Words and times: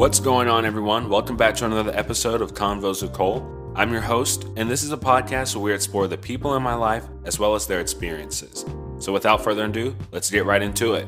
What's 0.00 0.18
going 0.18 0.48
on, 0.48 0.64
everyone? 0.64 1.10
Welcome 1.10 1.36
back 1.36 1.54
to 1.56 1.66
another 1.66 1.94
episode 1.94 2.40
of 2.40 2.54
Convos 2.54 3.02
with 3.02 3.12
Cole. 3.12 3.46
I'm 3.76 3.92
your 3.92 4.00
host, 4.00 4.46
and 4.56 4.70
this 4.70 4.82
is 4.82 4.92
a 4.92 4.96
podcast 4.96 5.54
where 5.54 5.62
we 5.62 5.74
explore 5.74 6.08
the 6.08 6.16
people 6.16 6.56
in 6.56 6.62
my 6.62 6.72
life 6.72 7.04
as 7.26 7.38
well 7.38 7.54
as 7.54 7.66
their 7.66 7.80
experiences. 7.80 8.64
So, 8.98 9.12
without 9.12 9.44
further 9.44 9.66
ado, 9.66 9.94
let's 10.10 10.30
get 10.30 10.46
right 10.46 10.62
into 10.62 10.94
it. 10.94 11.06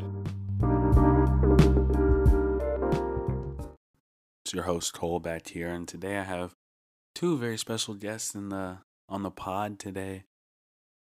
It's 4.44 4.52
your 4.52 4.64
host 4.64 4.92
Cole 4.92 5.20
back 5.20 5.48
here, 5.48 5.68
and 5.68 5.88
today 5.88 6.18
I 6.18 6.24
have 6.24 6.54
two 7.14 7.38
very 7.38 7.56
special 7.56 7.94
guests 7.94 8.34
in 8.34 8.50
the 8.50 8.80
on 9.08 9.22
the 9.22 9.30
pod 9.30 9.78
today. 9.78 10.24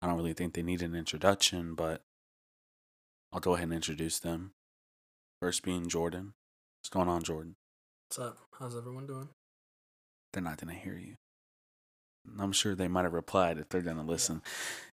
I 0.01 0.07
don't 0.07 0.17
really 0.17 0.33
think 0.33 0.55
they 0.55 0.63
need 0.63 0.81
an 0.81 0.95
introduction, 0.95 1.75
but 1.75 2.01
I'll 3.35 3.41
go 3.41 3.53
ahead 3.53 3.65
and 3.65 3.75
introduce 3.75 4.19
them. 4.19 4.53
First 5.43 5.63
being 5.63 5.91
Jordan. 5.91 6.33
What's 6.81 6.89
going 6.89 7.11
on, 7.11 7.23
Jordan? 7.23 7.57
What's 8.09 8.21
up? 8.21 8.39
How's 8.61 8.77
everyone 8.77 9.09
doing? 9.09 9.29
They're 10.33 10.43
not 10.43 10.59
gonna 10.59 10.75
hear 10.75 10.97
you. 10.97 11.17
I'm 12.39 12.53
sure 12.53 12.77
they 12.77 12.87
might 12.87 13.03
have 13.03 13.13
replied 13.13 13.59
if 13.59 13.69
they're 13.69 13.81
gonna 13.81 14.05
listen. 14.05 14.43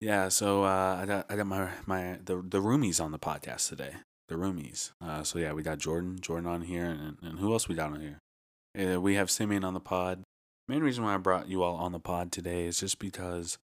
Yeah, 0.01 0.29
so 0.29 0.65
uh, 0.65 0.99
I 1.01 1.07
got 1.07 1.27
I 1.31 1.37
got 1.37 1.47
my 1.47 1.71
my 1.87 2.19
the 2.25 2.43
the 2.43 2.61
roomies 2.61 3.01
on 3.01 3.13
the 3.13 3.19
podcast 3.19 3.69
today. 3.69 3.93
The 4.29 4.35
roomies. 4.35 4.91
Uh, 5.01 5.23
so 5.23 5.39
yeah, 5.39 5.53
we 5.53 5.63
got 5.63 5.79
Jordan 5.79 6.19
Jordan 6.21 6.51
on 6.51 6.63
here, 6.63 6.87
and, 6.87 7.17
and 7.23 7.39
who 7.39 7.53
else 7.53 7.69
we 7.69 7.77
got 7.77 7.93
on 7.93 8.01
here? 8.01 8.19
Uh, 8.77 9.01
we 9.01 9.15
have 9.15 9.31
Simeon 9.31 9.63
on 9.63 9.75
the 9.75 9.81
pod. 9.81 10.25
Main 10.67 10.83
reason 10.83 11.05
why 11.05 11.15
I 11.15 11.19
brought 11.19 11.49
you 11.49 11.63
all 11.63 11.77
on 11.77 11.93
the 11.93 12.01
pod 12.01 12.33
today 12.33 12.67
is 12.67 12.81
just 12.81 12.99
because 12.99 13.57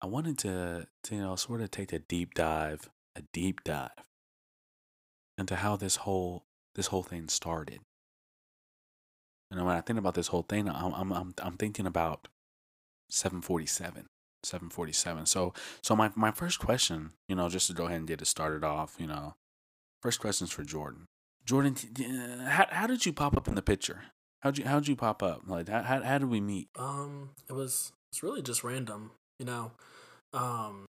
I 0.00 0.06
wanted 0.06 0.38
to, 0.38 0.86
to 1.02 1.14
you 1.16 1.20
know 1.20 1.34
sort 1.34 1.62
of 1.62 1.72
take 1.72 1.92
a 1.92 1.98
deep 1.98 2.34
dive, 2.34 2.88
a 3.16 3.22
deep 3.32 3.64
dive 3.64 3.90
into 5.36 5.56
how 5.56 5.74
this 5.74 5.96
whole 5.96 6.44
this 6.76 6.86
whole 6.86 7.02
thing 7.02 7.26
started. 7.26 7.80
And 9.52 9.66
when 9.66 9.76
I 9.76 9.82
think 9.82 9.98
about 9.98 10.14
this 10.14 10.28
whole 10.28 10.42
thing, 10.42 10.68
I'm 10.68 10.92
I'm 10.94 11.12
I'm, 11.12 11.34
I'm 11.42 11.56
thinking 11.56 11.86
about 11.86 12.28
747. 13.10 14.06
747. 14.42 15.26
So 15.26 15.52
so 15.82 15.94
my 15.94 16.10
my 16.14 16.30
first 16.30 16.58
question, 16.58 17.10
you 17.28 17.36
know, 17.36 17.48
just 17.48 17.68
to 17.68 17.74
go 17.74 17.86
ahead 17.86 17.98
and 17.98 18.08
get 18.08 18.22
it 18.22 18.26
started 18.26 18.64
off, 18.64 18.96
you 18.98 19.06
know, 19.06 19.34
first 20.00 20.20
question's 20.20 20.50
for 20.50 20.64
Jordan. 20.64 21.06
Jordan, 21.44 21.76
how 22.46 22.66
how 22.70 22.86
did 22.86 23.04
you 23.04 23.12
pop 23.12 23.36
up 23.36 23.46
in 23.46 23.54
the 23.54 23.62
picture? 23.62 24.04
How'd 24.40 24.58
you 24.58 24.64
how'd 24.64 24.88
you 24.88 24.96
pop 24.96 25.22
up? 25.22 25.42
Like 25.46 25.68
how 25.68 25.82
how, 25.82 26.02
how 26.02 26.18
did 26.18 26.30
we 26.30 26.40
meet? 26.40 26.68
Um, 26.76 27.30
it 27.48 27.52
was 27.52 27.92
it's 28.10 28.22
really 28.22 28.42
just 28.42 28.64
random, 28.64 29.12
you 29.38 29.46
know. 29.46 29.72
Um, 30.32 30.86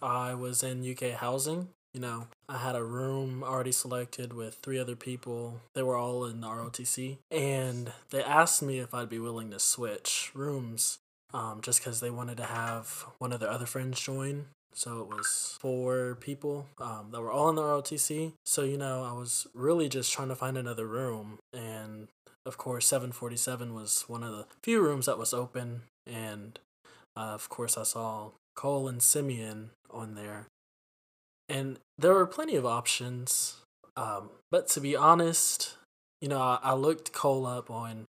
I 0.00 0.34
was 0.34 0.62
in 0.62 0.88
UK 0.88 1.18
housing. 1.18 1.68
You 1.94 2.00
know, 2.00 2.26
I 2.48 2.58
had 2.58 2.76
a 2.76 2.84
room 2.84 3.42
already 3.42 3.72
selected 3.72 4.32
with 4.32 4.56
three 4.62 4.78
other 4.78 4.96
people. 4.96 5.60
They 5.74 5.82
were 5.82 5.96
all 5.96 6.24
in 6.26 6.40
the 6.40 6.46
ROTC, 6.46 7.18
and 7.30 7.92
they 8.10 8.22
asked 8.22 8.62
me 8.62 8.78
if 8.78 8.94
I'd 8.94 9.08
be 9.08 9.18
willing 9.18 9.50
to 9.50 9.58
switch 9.58 10.30
rooms, 10.34 10.98
um, 11.32 11.60
just 11.62 11.80
because 11.80 12.00
they 12.00 12.10
wanted 12.10 12.36
to 12.38 12.44
have 12.44 13.06
one 13.18 13.32
of 13.32 13.40
their 13.40 13.50
other 13.50 13.66
friends 13.66 14.00
join. 14.00 14.46
So 14.74 15.00
it 15.00 15.08
was 15.08 15.56
four 15.60 16.16
people 16.20 16.66
um, 16.78 17.08
that 17.10 17.20
were 17.20 17.32
all 17.32 17.48
in 17.48 17.56
the 17.56 17.62
ROTC. 17.62 18.32
So 18.44 18.62
you 18.62 18.78
know, 18.78 19.02
I 19.02 19.12
was 19.12 19.46
really 19.54 19.88
just 19.88 20.12
trying 20.12 20.28
to 20.28 20.36
find 20.36 20.56
another 20.56 20.86
room, 20.86 21.38
and 21.52 22.08
of 22.46 22.58
course, 22.58 22.86
747 22.86 23.74
was 23.74 24.04
one 24.06 24.22
of 24.22 24.32
the 24.32 24.46
few 24.62 24.80
rooms 24.80 25.06
that 25.06 25.18
was 25.18 25.34
open, 25.34 25.82
and 26.06 26.58
uh, 27.16 27.34
of 27.34 27.48
course, 27.48 27.76
I 27.76 27.82
saw 27.82 28.30
Cole 28.54 28.88
and 28.88 29.02
Simeon 29.02 29.70
on 29.90 30.14
there. 30.14 30.46
And 31.48 31.78
there 31.96 32.12
were 32.12 32.26
plenty 32.26 32.56
of 32.56 32.66
options. 32.66 33.56
Um, 33.96 34.30
but 34.50 34.68
to 34.68 34.80
be 34.80 34.94
honest, 34.94 35.76
you 36.20 36.28
know, 36.28 36.40
I, 36.40 36.58
I, 36.62 36.74
looked 36.74 37.12
Cole 37.12 37.46
up 37.46 37.70
on 37.70 38.04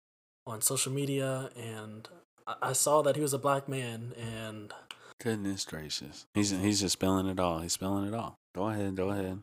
on 0.47 0.61
social 0.61 0.91
media 0.91 1.49
and 1.55 2.07
I, 2.47 2.55
I 2.61 2.73
saw 2.73 3.01
that 3.03 3.15
he 3.15 3.21
was 3.21 3.33
a 3.33 3.37
black 3.37 3.67
man 3.67 4.13
and 4.19 4.73
Goodness 5.21 5.63
gracious. 5.65 6.25
He's 6.33 6.51
he's 6.51 6.81
just 6.81 6.93
spelling 6.93 7.27
it 7.27 7.39
all. 7.39 7.59
He's 7.59 7.73
spelling 7.73 8.07
it 8.07 8.13
all. 8.13 8.35
Go 8.53 8.67
ahead, 8.67 8.95
go 8.95 9.09
ahead. 9.09 9.41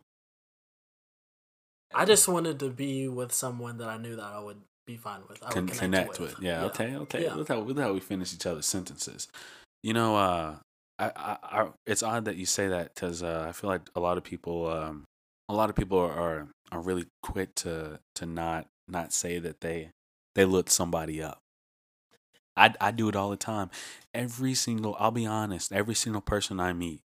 I 1.94 2.04
just 2.04 2.28
wanted 2.28 2.59
to 2.60 2.70
be 2.70 3.09
with 3.09 3.32
someone 3.32 3.78
that 3.78 3.88
I 3.88 3.97
knew 3.97 4.16
that 4.16 4.24
I 4.24 4.41
would 4.41 4.60
be 4.86 4.97
fine 4.97 5.20
with. 5.28 5.42
I 5.42 5.50
Con- 5.50 5.66
connect, 5.66 5.78
connect, 5.78 6.20
with. 6.20 6.36
with. 6.36 6.44
Yeah, 6.44 6.64
okay, 6.64 6.97
okay. 6.97 7.24
Yeah. 7.24 7.34
Look 7.34 7.48
how 7.48 7.60
look 7.60 7.78
how 7.78 7.92
we 7.92 8.00
finish 8.00 8.34
each 8.34 8.47
other's 8.47 8.66
sentences. 8.66 9.28
You 9.82 9.94
know, 9.94 10.16
uh, 10.16 10.56
I, 10.98 11.36
I, 11.42 11.69
it's 11.86 12.03
odd 12.03 12.26
that 12.26 12.36
you 12.36 12.47
say 12.47 12.69
that 12.69 12.94
because 12.94 13.22
uh, 13.22 13.47
I 13.48 13.53
feel 13.53 13.69
like 13.70 13.82
a 13.97 14.00
lot 14.00 14.19
of 14.19 14.25
people, 14.25 14.69
um, 14.69 15.04
a 15.48 15.54
lot 15.54 15.70
of 15.70 15.76
people 15.76 15.98
are 15.98 16.48
are 16.70 16.80
really 16.80 17.06
quick 17.22 17.54
to 17.56 17.98
to 18.14 18.26
not 18.26 18.66
not 18.88 19.12
say 19.12 19.38
that 19.38 19.60
they 19.60 19.91
they 20.34 20.44
look 20.44 20.70
somebody 20.70 21.22
up. 21.22 21.38
I 22.56 22.75
I 22.80 22.91
do 22.91 23.08
it 23.08 23.16
all 23.16 23.30
the 23.30 23.36
time. 23.36 23.70
Every 24.14 24.54
single, 24.54 24.97
I'll 24.98 25.10
be 25.10 25.26
honest, 25.26 25.72
every 25.72 25.94
single 25.94 26.20
person 26.20 26.60
I 26.60 26.72
meet, 26.72 27.00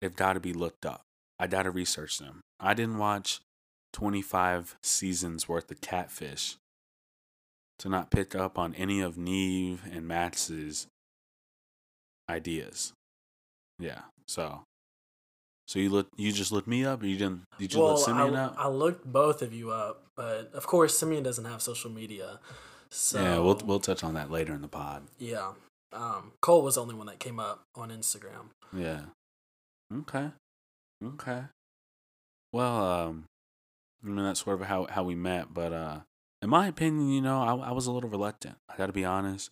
they've 0.00 0.14
got 0.14 0.34
to 0.34 0.40
be 0.40 0.52
looked 0.52 0.86
up. 0.86 1.02
I 1.38 1.46
got 1.46 1.64
to 1.64 1.70
research 1.70 2.18
them. 2.18 2.40
I 2.60 2.74
didn't 2.74 2.98
watch 2.98 3.40
25 3.92 4.76
seasons 4.82 5.48
worth 5.48 5.70
of 5.70 5.80
Catfish 5.80 6.56
to 7.78 7.88
not 7.88 8.10
pick 8.10 8.34
up 8.34 8.58
on 8.58 8.74
any 8.74 9.00
of 9.00 9.18
Nev 9.18 9.82
and 9.90 10.06
Max's 10.06 10.86
ideas. 12.32 12.92
Yeah. 13.78 14.00
So 14.26 14.62
so 15.68 15.78
you 15.78 15.90
look 15.90 16.08
you 16.16 16.32
just 16.32 16.52
looked 16.52 16.68
me 16.68 16.84
up 16.84 17.02
or 17.02 17.06
you 17.06 17.16
didn't 17.16 17.42
did 17.58 17.72
you 17.72 17.80
well, 17.80 17.94
look 17.94 18.04
Simeon 18.04 18.34
I, 18.34 18.44
up? 18.44 18.54
I 18.58 18.68
looked 18.68 19.04
both 19.10 19.42
of 19.42 19.52
you 19.52 19.70
up, 19.70 20.06
but 20.16 20.50
of 20.54 20.66
course 20.66 20.98
Simeon 20.98 21.22
doesn't 21.22 21.44
have 21.44 21.62
social 21.62 21.90
media. 21.90 22.40
So 22.90 23.22
yeah, 23.22 23.38
we'll 23.38 23.60
we'll 23.64 23.80
touch 23.80 24.02
on 24.04 24.14
that 24.14 24.30
later 24.30 24.52
in 24.54 24.62
the 24.62 24.68
pod. 24.68 25.04
yeah. 25.18 25.52
Um, 25.94 26.32
Cole 26.40 26.62
was 26.62 26.76
the 26.76 26.80
only 26.80 26.94
one 26.94 27.06
that 27.06 27.18
came 27.18 27.38
up 27.38 27.64
on 27.74 27.90
Instagram. 27.90 28.48
Yeah. 28.72 29.02
Okay. 29.94 30.30
Okay. 31.04 31.42
Well, 32.52 32.84
um 32.84 33.24
I 34.02 34.06
mean 34.06 34.24
that's 34.24 34.40
sort 34.42 34.60
of 34.60 34.66
how 34.66 34.86
how 34.90 35.04
we 35.04 35.14
met, 35.14 35.52
but 35.52 35.72
uh 35.72 36.00
in 36.40 36.50
my 36.50 36.66
opinion, 36.66 37.08
you 37.10 37.20
know, 37.20 37.40
I 37.40 37.68
I 37.68 37.72
was 37.72 37.86
a 37.86 37.92
little 37.92 38.10
reluctant. 38.10 38.56
I 38.68 38.76
got 38.76 38.86
to 38.86 38.92
be 38.92 39.04
honest. 39.04 39.50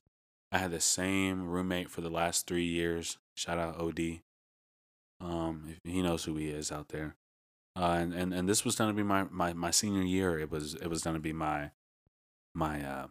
I 0.53 0.59
had 0.59 0.71
the 0.71 0.81
same 0.81 1.49
roommate 1.49 1.91
for 1.91 2.01
the 2.01 2.11
last 2.11 2.47
3 2.47 2.65
years. 2.65 3.19
Shout 3.37 3.59
out 3.59 3.81
OD. 3.81 4.21
Um, 5.21 5.77
he 5.85 6.03
knows 6.03 6.25
who 6.25 6.37
he 6.37 6.49
is 6.49 6.73
out 6.73 6.89
there. 6.89 7.17
Uh, 7.77 7.97
and, 8.01 8.13
and, 8.13 8.35
and 8.35 8.49
this 8.49 8.65
was 8.65 8.77
gonna 8.77 8.93
be 8.93 9.03
my, 9.03 9.25
my, 9.31 9.53
my 9.53 9.71
senior 9.71 10.03
year. 10.03 10.39
It 10.39 10.51
was 10.51 10.75
it 10.75 10.89
was 10.89 11.03
gonna 11.03 11.21
be 11.21 11.33
my 11.33 11.71
my 12.55 12.85
uh, 12.85 13.07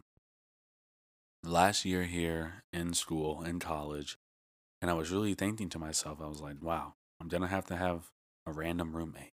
last 1.44 1.86
year 1.86 2.04
here 2.04 2.64
in 2.74 2.94
school 2.94 3.42
in 3.44 3.60
college, 3.60 4.18
and 4.82 4.92
I 4.92 4.94
was 4.94 5.12
really 5.12 5.34
thinking 5.34 5.70
to 5.70 5.80
myself, 5.80 6.20
I 6.22 6.28
was 6.28 6.42
like, 6.42 6.62
wow, 6.62 6.94
I'm 7.22 7.28
gonna 7.28 7.48
have 7.48 7.66
to 7.68 7.76
have 7.76 8.10
a 8.46 8.52
random 8.52 8.96
roommate. 8.96 9.32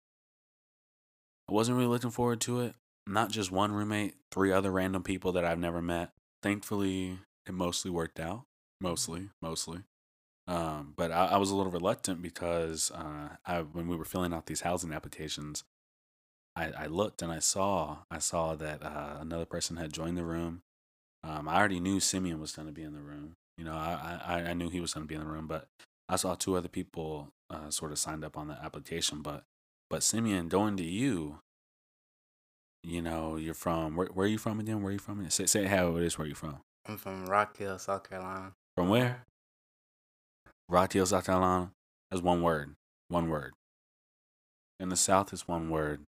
I 1.48 1.52
wasn't 1.52 1.76
really 1.76 1.88
looking 1.88 2.10
forward 2.10 2.40
to 2.42 2.60
it. 2.60 2.74
Not 3.06 3.30
just 3.30 3.50
one 3.50 3.72
roommate, 3.72 4.14
three 4.30 4.52
other 4.52 4.70
random 4.70 5.02
people 5.02 5.32
that 5.32 5.44
I've 5.44 5.58
never 5.58 5.82
met. 5.82 6.12
Thankfully, 6.42 7.18
it 7.46 7.54
mostly 7.54 7.90
worked 7.90 8.20
out. 8.20 8.44
Mostly, 8.80 9.28
mostly. 9.42 9.80
Um, 10.46 10.94
but 10.96 11.12
I, 11.12 11.26
I, 11.26 11.36
was 11.36 11.50
a 11.50 11.54
little 11.54 11.70
reluctant 11.70 12.22
because 12.22 12.90
uh, 12.90 13.36
I, 13.46 13.60
when 13.60 13.86
we 13.86 13.96
were 13.96 14.04
filling 14.04 14.32
out 14.32 14.46
these 14.46 14.62
housing 14.62 14.92
applications, 14.92 15.64
I, 16.56 16.72
I 16.76 16.86
looked 16.86 17.22
and 17.22 17.30
I 17.30 17.38
saw 17.38 17.98
I 18.10 18.18
saw 18.18 18.56
that 18.56 18.82
uh, 18.82 19.18
another 19.20 19.44
person 19.44 19.76
had 19.76 19.92
joined 19.92 20.16
the 20.16 20.24
room. 20.24 20.62
Um, 21.22 21.48
I 21.48 21.56
already 21.56 21.78
knew 21.78 22.00
Simeon 22.00 22.40
was 22.40 22.52
going 22.52 22.66
to 22.66 22.72
be 22.72 22.82
in 22.82 22.94
the 22.94 23.00
room. 23.00 23.36
You 23.58 23.64
know, 23.64 23.74
I, 23.74 24.20
I, 24.26 24.34
I 24.50 24.52
knew 24.54 24.70
he 24.70 24.80
was 24.80 24.94
going 24.94 25.04
to 25.04 25.08
be 25.08 25.14
in 25.14 25.20
the 25.20 25.30
room, 25.30 25.46
but 25.46 25.68
I 26.08 26.16
saw 26.16 26.34
two 26.34 26.56
other 26.56 26.68
people 26.68 27.28
uh, 27.50 27.70
sort 27.70 27.92
of 27.92 27.98
signed 27.98 28.24
up 28.24 28.36
on 28.36 28.48
the 28.48 28.54
application. 28.54 29.22
But 29.22 29.44
but 29.88 30.02
Simeon, 30.02 30.48
going 30.48 30.76
to 30.78 30.84
you, 30.84 31.40
you 32.82 33.02
know, 33.02 33.36
you're 33.36 33.54
from 33.54 33.94
where? 33.94 34.08
Where 34.08 34.26
are 34.26 34.30
you 34.30 34.38
from 34.38 34.58
again? 34.58 34.82
Where 34.82 34.90
are 34.90 34.94
you 34.94 34.98
from? 34.98 35.28
Say 35.30 35.46
say 35.46 35.66
how 35.66 35.96
it 35.96 36.02
is. 36.02 36.18
Where 36.18 36.26
you 36.26 36.34
from? 36.34 36.60
I'm 36.86 36.96
from 36.96 37.26
Rock 37.26 37.56
Hill, 37.56 37.78
South 37.78 38.08
Carolina. 38.08 38.52
From 38.76 38.88
where? 38.88 39.24
Rock 40.68 40.92
Hill, 40.92 41.06
South 41.06 41.26
Carolina. 41.26 41.70
That's 42.10 42.22
one 42.22 42.42
word. 42.42 42.74
One 43.08 43.28
word. 43.28 43.52
In 44.78 44.88
the 44.88 44.96
South, 44.96 45.32
is 45.32 45.46
one 45.46 45.68
word. 45.68 46.00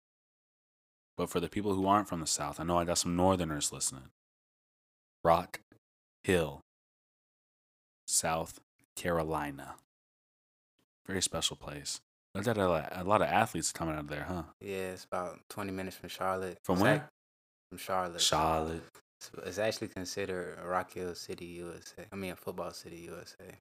But 1.16 1.28
for 1.28 1.40
the 1.40 1.48
people 1.48 1.74
who 1.74 1.86
aren't 1.86 2.08
from 2.08 2.20
the 2.20 2.26
South, 2.26 2.58
I 2.58 2.64
know 2.64 2.78
I 2.78 2.84
got 2.84 2.98
some 2.98 3.16
Northerners 3.16 3.72
listening. 3.72 4.08
Rock 5.22 5.60
Hill, 6.24 6.60
South 8.06 8.60
Carolina. 8.96 9.74
Very 11.06 11.20
special 11.22 11.56
place. 11.56 12.00
There's 12.32 12.46
got 12.46 12.56
a 12.56 12.66
lot, 12.66 12.88
a 12.92 13.04
lot 13.04 13.20
of 13.20 13.28
athletes 13.28 13.72
coming 13.72 13.94
out 13.94 14.00
of 14.00 14.08
there, 14.08 14.24
huh? 14.26 14.44
Yeah, 14.60 14.92
it's 14.92 15.04
about 15.04 15.38
20 15.50 15.70
minutes 15.70 15.96
from 15.96 16.08
Charlotte. 16.08 16.58
From 16.64 16.76
It's 16.76 16.82
where? 16.82 17.08
From 17.68 17.78
Charlotte. 17.78 18.20
Charlotte. 18.20 18.82
It's, 19.44 19.58
actually 19.58 19.88
considered 19.88 20.58
a 20.62 20.66
Rock 20.66 20.92
Hill 20.92 21.14
City, 21.14 21.46
USA. 21.46 22.04
I 22.12 22.16
mean, 22.16 22.32
a 22.32 22.36
football 22.36 22.72
city, 22.72 22.96
USA. 23.08 23.58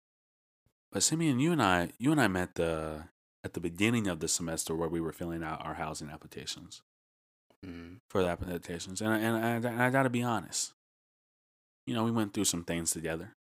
But 0.91 1.03
Simeon, 1.03 1.39
you 1.39 1.51
and 1.51 1.61
I, 1.61 1.89
you 1.97 2.11
and 2.11 2.19
I 2.19 2.27
met 2.27 2.55
the 2.55 3.05
at 3.43 3.53
the 3.53 3.59
beginning 3.59 4.07
of 4.07 4.19
the 4.19 4.27
semester 4.27 4.75
where 4.75 4.89
we 4.89 5.01
were 5.01 5.11
filling 5.11 5.43
out 5.43 5.65
our 5.65 5.75
housing 5.75 6.09
applications. 6.09 6.81
hmm 7.63 7.95
for 8.09 8.23
the 8.23 8.29
applications, 8.29 9.01
and 9.01 9.13
I- 9.13 9.19
and 9.19 9.67
I, 9.67 9.71
and 9.71 9.81
I 9.81 9.89
got 9.89 10.03
to 10.03 10.09
be 10.09 10.23
honest. 10.23 10.73
You 11.85 11.93
know, 11.95 12.03
we 12.03 12.11
went 12.11 12.33
through 12.33 12.45
some 12.45 12.63
things 12.63 12.91
together, 12.91 13.35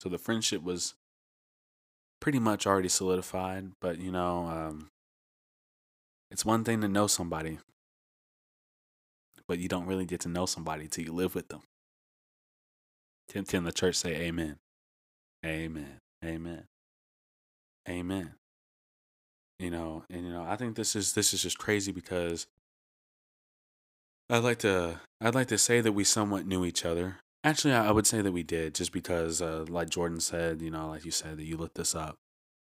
so 0.00 0.08
the 0.08 0.18
friendship 0.18 0.62
was 0.62 0.94
pretty 2.20 2.38
much 2.38 2.66
already 2.66 2.88
solidified. 2.88 3.72
But 3.80 3.98
you 3.98 4.10
know, 4.10 4.46
um, 4.46 4.90
it's 6.30 6.44
one 6.44 6.64
thing 6.64 6.80
to 6.82 6.88
know 6.88 7.06
somebody, 7.06 7.58
but 9.48 9.58
you 9.58 9.68
don't 9.68 9.86
really 9.86 10.04
get 10.04 10.20
to 10.20 10.28
know 10.28 10.46
somebody 10.46 10.88
till 10.88 11.04
you 11.04 11.12
live 11.12 11.34
with 11.34 11.48
them. 11.48 11.62
Can, 13.30 13.44
can 13.44 13.64
the 13.64 13.72
church 13.72 13.96
say 13.96 14.14
Amen? 14.14 14.56
Amen. 15.44 15.98
Amen. 16.24 16.64
Amen. 17.88 18.34
You 19.58 19.70
know, 19.70 20.04
and 20.10 20.26
you 20.26 20.32
know, 20.32 20.44
I 20.44 20.56
think 20.56 20.76
this 20.76 20.94
is 20.94 21.14
this 21.14 21.32
is 21.32 21.42
just 21.42 21.58
crazy 21.58 21.90
because 21.92 22.46
I'd 24.28 24.44
like 24.44 24.58
to 24.58 25.00
I'd 25.20 25.34
like 25.34 25.48
to 25.48 25.58
say 25.58 25.80
that 25.80 25.92
we 25.92 26.04
somewhat 26.04 26.46
knew 26.46 26.64
each 26.64 26.84
other. 26.84 27.18
Actually, 27.42 27.74
I 27.74 27.88
I 27.88 27.90
would 27.92 28.06
say 28.06 28.20
that 28.20 28.32
we 28.32 28.42
did, 28.42 28.74
just 28.74 28.92
because, 28.92 29.40
uh, 29.40 29.64
like 29.68 29.88
Jordan 29.88 30.20
said, 30.20 30.60
you 30.60 30.70
know, 30.70 30.88
like 30.88 31.04
you 31.04 31.10
said, 31.10 31.38
that 31.38 31.44
you 31.44 31.56
looked 31.56 31.76
this 31.76 31.94
up. 31.94 32.16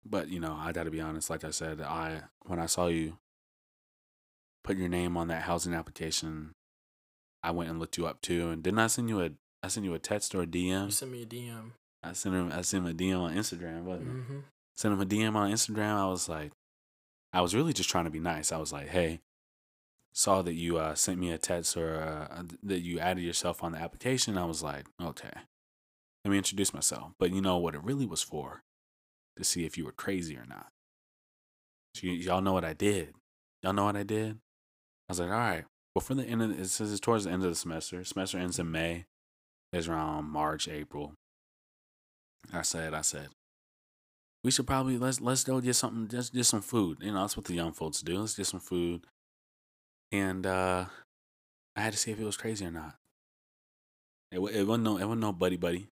But 0.05 0.29
you 0.29 0.41
know, 0.41 0.57
I 0.59 0.73
got 0.73 0.85
to 0.85 0.91
be 0.91 1.01
honest. 1.01 1.29
Like 1.29 1.45
I 1.45 1.51
said, 1.51 1.81
I 1.83 2.23
when 2.47 2.59
I 2.59 2.67
saw 2.67 2.87
you 2.87 3.19
put 4.65 4.77
your 4.77 4.89
name 4.89 5.17
on 5.17 5.29
that 5.29 5.43
housing 5.43 5.75
application, 5.75 6.53
I 7.43 7.51
went 7.53 7.71
and 7.71 7.79
looked 7.79 7.97
you 7.99 8.07
up 8.07 8.21
too. 8.21 8.51
And 8.51 8.63
didn't 8.63 8.79
I 8.81 8.87
send 8.89 9.09
you 9.09 9.21
a 9.23 9.31
I 9.63 9.69
sent 9.69 9.85
you 9.85 9.95
a 9.95 9.99
text 9.99 10.35
or 10.35 10.41
a 10.43 10.47
You 10.47 10.49
DM? 10.51 10.93
sent 10.93 11.11
me 11.13 11.23
a 11.23 11.27
DM. 11.27 11.73
I 12.03 12.13
sent 12.13 12.35
him 12.35 12.51
I 12.53 12.63
sent 12.63 12.85
him 12.85 12.91
a 12.91 12.95
DM 12.95 13.21
on 13.21 13.35
Instagram, 13.35 13.83
wasn't 13.83 14.09
it? 14.09 14.13
Mm-hmm. 14.15 14.39
Sent 14.77 14.95
him 14.95 15.01
a 15.01 15.07
DM 15.07 15.35
on 15.35 15.51
Instagram. 15.51 15.97
I 15.97 16.07
was 16.07 16.29
like, 16.29 16.53
I 17.33 17.41
was 17.43 17.55
really 17.55 17.73
just 17.73 17.91
trying 17.91 18.05
to 18.05 18.11
be 18.11 18.21
nice. 18.21 18.51
I 18.53 18.57
was 18.59 18.73
like, 18.73 18.89
hey, 18.89 19.21
saw 20.13 20.43
that 20.43 20.55
you 20.55 20.79
uh, 20.79 20.95
sent 20.95 21.19
me 21.19 21.31
a 21.31 21.39
text 21.39 21.77
or 21.77 22.01
uh, 22.01 22.43
that 22.63 22.81
you 22.81 22.99
added 22.99 23.23
yourself 23.23 23.63
on 23.63 23.73
the 23.73 23.79
application. 23.79 24.37
I 24.39 24.47
was 24.47 24.63
like, 24.63 24.87
okay, 25.01 25.31
let 26.25 26.31
me 26.31 26.39
introduce 26.39 26.73
myself. 26.75 27.13
But 27.19 27.31
you 27.33 27.41
know 27.41 27.59
what 27.59 27.75
it 27.75 27.85
really 27.85 28.07
was 28.07 28.23
for? 28.23 28.63
To 29.37 29.45
see 29.45 29.65
if 29.65 29.79
you 29.79 29.85
were 29.85 29.93
crazy 29.93 30.37
or 30.37 30.45
not. 30.49 30.67
So 31.95 32.09
y- 32.09 32.15
y'all 32.15 32.41
know 32.41 32.53
what 32.53 32.65
I 32.65 32.73
did. 32.73 33.15
Y'all 33.63 33.73
know 33.73 33.85
what 33.85 33.97
I 33.97 34.03
did? 34.03 34.33
I 34.33 35.13
was 35.13 35.21
like, 35.21 35.31
all 35.31 35.37
right. 35.37 35.65
Before 35.95 36.17
the 36.17 36.25
end 36.25 36.43
of 36.43 36.59
it 36.59 36.69
says 36.69 36.93
it's 36.93 37.01
towards 37.01 37.25
the 37.25 37.31
end 37.31 37.43
of 37.43 37.51
the 37.51 37.57
semester. 37.57 38.03
Semester 38.05 38.39
ends 38.39 38.59
in 38.59 38.71
May. 38.71 39.07
It's 39.73 39.89
around 39.89 40.27
March, 40.27 40.69
April. 40.69 41.15
I 42.53 42.63
said, 42.63 42.95
I 42.95 43.03
said, 43.03 43.29
we 44.43 44.51
should 44.51 44.67
probably 44.67 44.99
let's 44.99 45.21
let's 45.21 45.45
go 45.45 45.61
get 45.61 45.75
something 45.75 46.09
just 46.09 46.33
just 46.33 46.51
some 46.51 46.63
food. 46.63 46.99
You 47.01 47.13
know, 47.13 47.21
that's 47.21 47.37
what 47.37 47.47
the 47.47 47.55
young 47.55 47.73
folks 47.73 48.01
do. 48.01 48.19
Let's 48.19 48.37
get 48.37 48.47
some 48.47 48.61
food. 48.61 49.05
And 50.13 50.47
uh 50.47 50.87
I 51.77 51.81
had 51.81 51.93
to 51.93 51.99
see 51.99 52.11
if 52.11 52.21
it 52.21 52.25
was 52.25 52.37
crazy 52.37 52.65
or 52.65 52.71
not. 52.71 52.97
It, 54.33 54.39
it 54.39 54.67
wasn't 54.67 54.85
no 54.85 54.97
it 54.97 55.05
wasn't 55.05 55.21
no 55.21 55.33
buddy 55.33 55.57
buddy. 55.57 55.89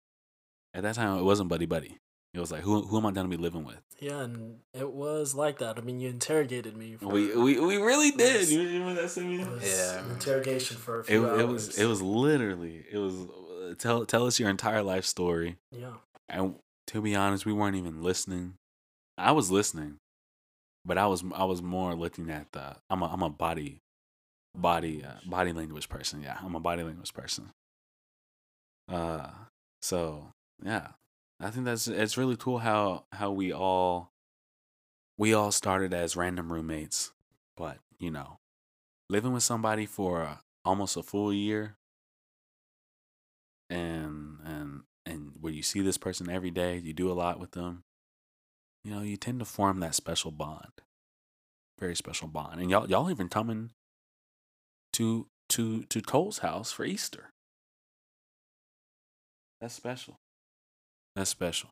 At 0.74 0.84
that 0.84 0.96
time, 0.96 1.18
it 1.18 1.24
wasn't 1.24 1.50
buddy 1.50 1.66
buddy. 1.66 1.98
It 2.34 2.40
was 2.40 2.52
like 2.52 2.62
who 2.62 2.82
who 2.86 2.98
am 2.98 3.06
I 3.06 3.12
gonna 3.12 3.28
be 3.30 3.38
living 3.38 3.64
with? 3.66 3.82
Yeah, 4.00 4.22
and 4.22 4.60
it 4.74 4.92
was 4.92 5.34
like 5.34 5.58
that. 5.60 5.78
I 5.78 5.82
mean, 5.82 6.00
you 6.00 6.10
interrogated 6.10 6.78
me. 6.78 6.96
For, 6.98 7.08
We 7.08 7.36
we 7.36 7.60
we 7.60 7.78
really 7.78 8.12
did. 8.12 8.42
Yes. 8.42 8.52
You 8.52 8.62
remember 8.64 9.02
that 9.02 9.10
scene? 9.10 9.40
Yeah. 9.64 10.12
interrogation 10.12 10.78
for 10.78 11.02
a 11.02 11.04
It, 11.12 11.18
hours. 11.20 11.40
it 11.40 11.48
was 11.48 11.80
it 11.80 11.86
was 11.86 12.02
literally 12.02 12.86
it 12.92 12.98
was 12.98 13.16
uh, 13.16 13.74
tell 13.80 14.06
tell 14.06 14.28
us 14.28 14.40
your 14.40 14.50
entire 14.50 14.84
life 14.84 15.06
story. 15.06 15.58
Yeah. 15.72 15.94
And 16.30 16.56
to 16.88 17.02
be 17.02 17.16
honest, 17.16 17.46
we 17.46 17.54
weren't 17.54 17.76
even 17.76 18.04
listening. 18.04 18.54
I 19.18 19.32
was 19.32 19.50
listening, 19.50 19.98
but 20.86 20.98
I 21.00 21.08
was 21.08 21.24
I 21.34 21.46
was 21.46 21.62
more 21.64 21.96
looking 21.96 22.30
at 22.30 22.52
the. 22.52 22.76
I'm 22.90 23.02
a 23.02 23.06
I'm 23.08 23.24
a 23.24 23.30
body, 23.32 23.82
body 24.54 25.04
uh, 25.04 25.28
body 25.28 25.54
language 25.54 25.90
person. 25.90 26.22
Yeah, 26.22 26.38
I'm 26.44 26.54
a 26.56 26.60
body 26.60 26.84
language 26.84 27.14
person. 27.16 27.50
Uh, 28.88 29.30
so 29.82 30.28
yeah, 30.64 30.90
I 31.40 31.52
think 31.52 31.66
that's 31.66 31.88
it's 31.88 32.18
really 32.18 32.36
cool 32.36 32.60
how 32.60 33.06
how 33.12 33.32
we 33.32 33.54
all 33.54 34.12
we 35.18 35.34
all 35.34 35.52
started 35.52 35.94
as 35.94 36.16
random 36.16 36.52
roommates, 36.52 37.12
but 37.56 37.78
you 38.00 38.12
know, 38.12 38.40
living 39.10 39.34
with 39.34 39.44
somebody 39.44 39.86
for 39.86 40.24
uh, 40.24 40.38
almost 40.66 40.98
a 40.98 41.04
full 41.04 41.32
year, 41.32 41.78
and 43.70 44.40
and 44.44 44.82
and 45.06 45.34
where 45.40 45.54
you 45.54 45.64
see 45.64 45.82
this 45.82 45.98
person 45.98 46.30
every 46.30 46.52
day, 46.52 46.78
you 46.78 46.94
do 46.94 47.12
a 47.12 47.14
lot 47.14 47.40
with 47.40 47.52
them. 47.52 47.84
You 48.84 48.92
know, 48.92 49.02
you 49.02 49.18
tend 49.18 49.40
to 49.40 49.46
form 49.46 49.80
that 49.82 49.96
special 49.96 50.32
bond, 50.32 50.82
very 51.80 51.96
special 51.96 52.28
bond, 52.28 52.60
and 52.60 52.70
y'all 52.70 52.90
y'all 52.90 53.12
even 53.12 53.30
coming 53.30 53.72
to 54.94 55.28
to 55.50 55.84
to 55.84 56.02
Cole's 56.02 56.40
house 56.40 56.72
for 56.72 56.84
Easter. 56.84 57.32
That's 59.62 59.74
special. 59.74 60.20
That's 61.18 61.32
special. 61.32 61.72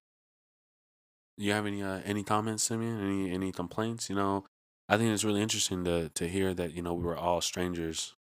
You 1.37 1.51
have 1.51 1.67
any 1.67 1.83
uh, 1.83 2.01
any 2.03 2.23
comments, 2.23 2.63
Simeon? 2.63 2.99
Any 2.99 3.31
any 3.31 3.51
complaints? 3.51 4.09
You 4.09 4.15
know, 4.15 4.45
I 4.89 4.97
think 4.97 5.13
it's 5.13 5.23
really 5.23 5.43
interesting 5.43 5.83
to 5.83 6.09
to 6.09 6.27
hear 6.27 6.55
that 6.55 6.73
you 6.73 6.81
know 6.81 6.95
we 6.95 7.03
were 7.03 7.15
all 7.15 7.41
strangers 7.41 8.15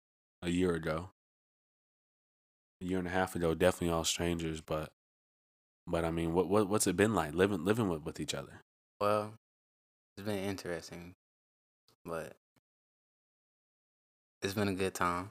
a 0.42 0.50
year 0.50 0.74
ago, 0.74 1.10
a 2.80 2.86
year 2.86 2.98
and 2.98 3.06
a 3.06 3.12
half 3.12 3.36
ago. 3.36 3.54
Definitely 3.54 3.94
all 3.94 4.02
strangers, 4.02 4.60
but 4.60 4.90
but 5.86 6.04
I 6.04 6.10
mean, 6.10 6.34
what 6.34 6.48
what 6.48 6.69
what's 6.69 6.88
it 6.88 6.96
been 6.96 7.14
like 7.14 7.34
living 7.34 7.64
living 7.64 7.88
with 7.88 8.02
with 8.02 8.18
each 8.18 8.34
other? 8.34 8.62
Well, 9.00 9.34
it's 10.16 10.26
been 10.26 10.40
interesting, 10.42 11.14
but 12.04 12.36
it's 14.42 14.54
been 14.54 14.66
a 14.66 14.75
good 14.75 14.94
time. 14.94 15.30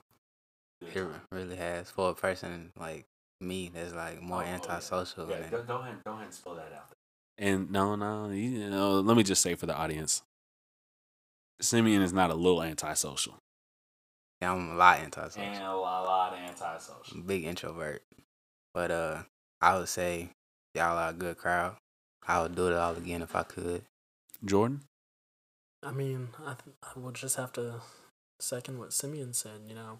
It 0.81 1.05
really 1.33 1.57
has 1.57 1.91
for 1.91 2.11
a 2.11 2.15
person 2.15 2.71
like 2.79 3.07
me 3.41 3.71
that's 3.73 3.93
like 3.93 4.21
more 4.21 4.43
antisocial. 4.43 5.23
Oh, 5.25 5.29
Yeah, 5.29 5.39
than- 5.41 5.49
go, 5.49 5.63
go 5.63 5.77
ahead, 5.77 5.95
go 6.05 6.11
ahead 6.13 6.25
and 6.25 6.33
spell 6.33 6.55
that 6.55 6.71
out. 6.73 6.89
And 7.37 7.71
no, 7.71 7.95
no, 7.95 8.29
you 8.29 8.69
know, 8.69 8.99
let 8.99 9.17
me 9.17 9.23
just 9.23 9.41
say 9.41 9.55
for 9.55 9.65
the 9.65 9.75
audience, 9.75 10.21
Simeon 11.59 12.01
is 12.01 12.13
not 12.13 12.29
a 12.29 12.35
little 12.35 12.61
antisocial. 12.63 13.37
Yeah, 14.41 14.53
I'm 14.53 14.71
a 14.71 14.75
lot 14.75 14.99
antisocial. 14.99 15.43
And 15.43 15.63
a 15.63 15.75
lot, 15.75 16.03
lot 16.05 16.33
antisocial. 16.37 17.21
big 17.21 17.43
introvert. 17.45 18.01
But 18.73 18.91
uh 18.91 19.23
I 19.61 19.77
would 19.77 19.89
say 19.89 20.29
y'all 20.73 20.97
are 20.97 21.09
a 21.11 21.13
good 21.13 21.37
crowd. 21.37 21.75
I 22.27 22.41
would 22.41 22.55
do 22.55 22.67
it 22.67 22.73
all 22.73 22.95
again 22.95 23.21
if 23.21 23.35
I 23.35 23.43
could. 23.43 23.83
Jordan? 24.43 24.81
I 25.83 25.91
mean, 25.91 26.29
I, 26.39 26.53
th- 26.53 26.75
I 26.83 26.99
would 26.99 27.15
just 27.15 27.35
have 27.37 27.51
to 27.53 27.81
second 28.39 28.79
what 28.79 28.93
Simeon 28.93 29.33
said. 29.33 29.61
You 29.67 29.75
know, 29.75 29.99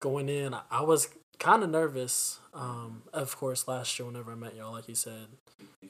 going 0.00 0.28
in, 0.28 0.54
I, 0.54 0.62
I 0.70 0.80
was 0.82 1.08
kind 1.38 1.62
of 1.62 1.70
nervous. 1.70 2.38
Um, 2.54 3.02
of 3.12 3.36
course, 3.36 3.68
last 3.68 3.98
year 3.98 4.06
whenever 4.06 4.32
I 4.32 4.34
met 4.34 4.56
y'all, 4.56 4.72
like 4.72 4.88
you 4.88 4.94
said, 4.94 5.28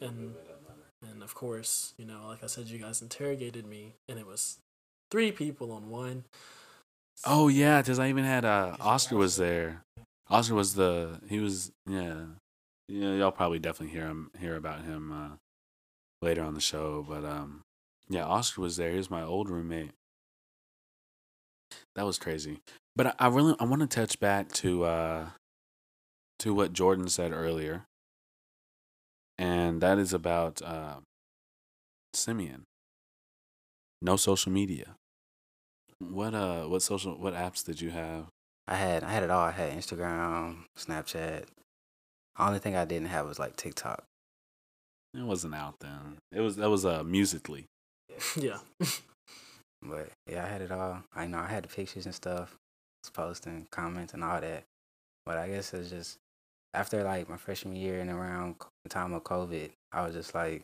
and 0.01 0.35
and 1.09 1.23
of 1.23 1.35
course, 1.35 1.95
you 1.97 2.05
know, 2.05 2.27
like 2.27 2.43
I 2.43 2.47
said, 2.47 2.67
you 2.67 2.79
guys 2.79 3.03
interrogated 3.03 3.67
me, 3.67 3.95
and 4.09 4.19
it 4.19 4.27
was 4.27 4.59
three 5.11 5.33
people 5.33 5.73
on 5.73 5.89
one. 5.89 6.25
Oh 7.27 7.49
yeah, 7.49 7.81
because 7.81 7.99
I 7.99 8.09
even 8.09 8.25
had 8.25 8.45
uh 8.45 8.77
Oscar 8.81 9.17
was 9.17 9.37
there. 9.37 9.83
Oscar 10.29 10.55
was 10.55 10.75
the 10.75 11.21
he 11.29 11.41
was 11.41 11.73
yeah 11.87 12.21
yeah 12.89 13.15
y'all 13.15 13.33
probably 13.33 13.59
definitely 13.59 13.95
hear 13.95 14.07
him 14.07 14.31
hear 14.39 14.57
about 14.57 14.85
him 14.85 15.13
uh, 15.13 15.37
later 16.23 16.43
on 16.43 16.55
the 16.55 16.61
show, 16.61 17.05
but 17.09 17.25
um 17.25 17.63
yeah 18.09 18.25
Oscar 18.25 18.61
was 18.61 18.77
there. 18.77 18.91
He 18.91 18.97
was 18.97 19.11
my 19.11 19.23
old 19.23 19.49
roommate. 19.49 19.93
That 21.97 22.07
was 22.07 22.19
crazy, 22.19 22.59
but 22.99 23.07
I, 23.07 23.15
I 23.21 23.29
really 23.29 23.55
I 23.61 23.65
want 23.65 23.81
to 23.81 23.87
touch 23.87 24.19
back 24.19 24.51
to 24.55 24.85
uh 24.85 25.27
to 26.41 26.53
what 26.53 26.73
Jordan 26.73 27.09
said 27.09 27.33
earlier, 27.33 27.85
and 29.39 29.81
that 29.81 29.99
is 29.99 30.13
about 30.13 30.61
uh, 30.63 30.97
Simeon. 32.13 32.65
No 34.03 34.17
social 34.17 34.53
media. 34.53 34.97
What 36.01 36.35
uh 36.35 36.65
what 36.65 36.83
social 36.83 37.17
what 37.17 37.35
apps 37.35 37.65
did 37.65 37.81
you 37.81 37.91
have? 37.91 38.27
I 38.67 38.75
had 38.75 39.05
I 39.05 39.11
had 39.11 39.23
it 39.23 39.31
all. 39.31 39.47
I 39.47 39.53
had 39.53 39.73
Instagram, 39.73 40.65
Snapchat. 40.77 41.45
Only 42.39 42.59
thing 42.59 42.77
I 42.77 42.85
didn't 42.85 43.09
have 43.09 43.27
was 43.27 43.39
like 43.39 43.57
TikTok. 43.57 44.05
It 45.15 45.23
wasn't 45.23 45.55
out 45.55 45.77
then. 45.81 46.19
It 46.33 46.41
was 46.41 46.57
that 46.57 46.69
was 46.69 46.85
uh 46.85 47.05
Musical.ly. 47.05 47.67
yeah, 48.37 48.59
But 49.83 50.11
yeah, 50.29 50.45
I 50.45 50.49
had 50.49 50.63
it 50.63 50.73
all. 50.73 51.03
I 51.15 51.27
know 51.27 51.39
I 51.39 51.47
had 51.47 51.65
the 51.65 51.69
pictures 51.69 52.05
and 52.05 52.15
stuff, 52.15 52.57
was 52.57 52.68
posting, 53.15 53.67
comments 53.71 54.15
and 54.15 54.25
all 54.25 54.41
that. 54.41 54.65
But 55.25 55.39
I 55.39 55.49
guess 55.49 55.73
it's 55.75 55.91
just 55.91 56.19
after 56.75 57.03
like 57.03 57.29
my 57.29 57.37
freshman 57.37 57.77
year 57.77 58.01
and 58.01 58.11
around 58.11 58.57
the 58.85 58.89
time 58.89 59.13
of 59.13 59.25
COVID, 59.25 59.71
I 59.93 60.05
was 60.05 60.15
just 60.15 60.35
like, 60.35 60.63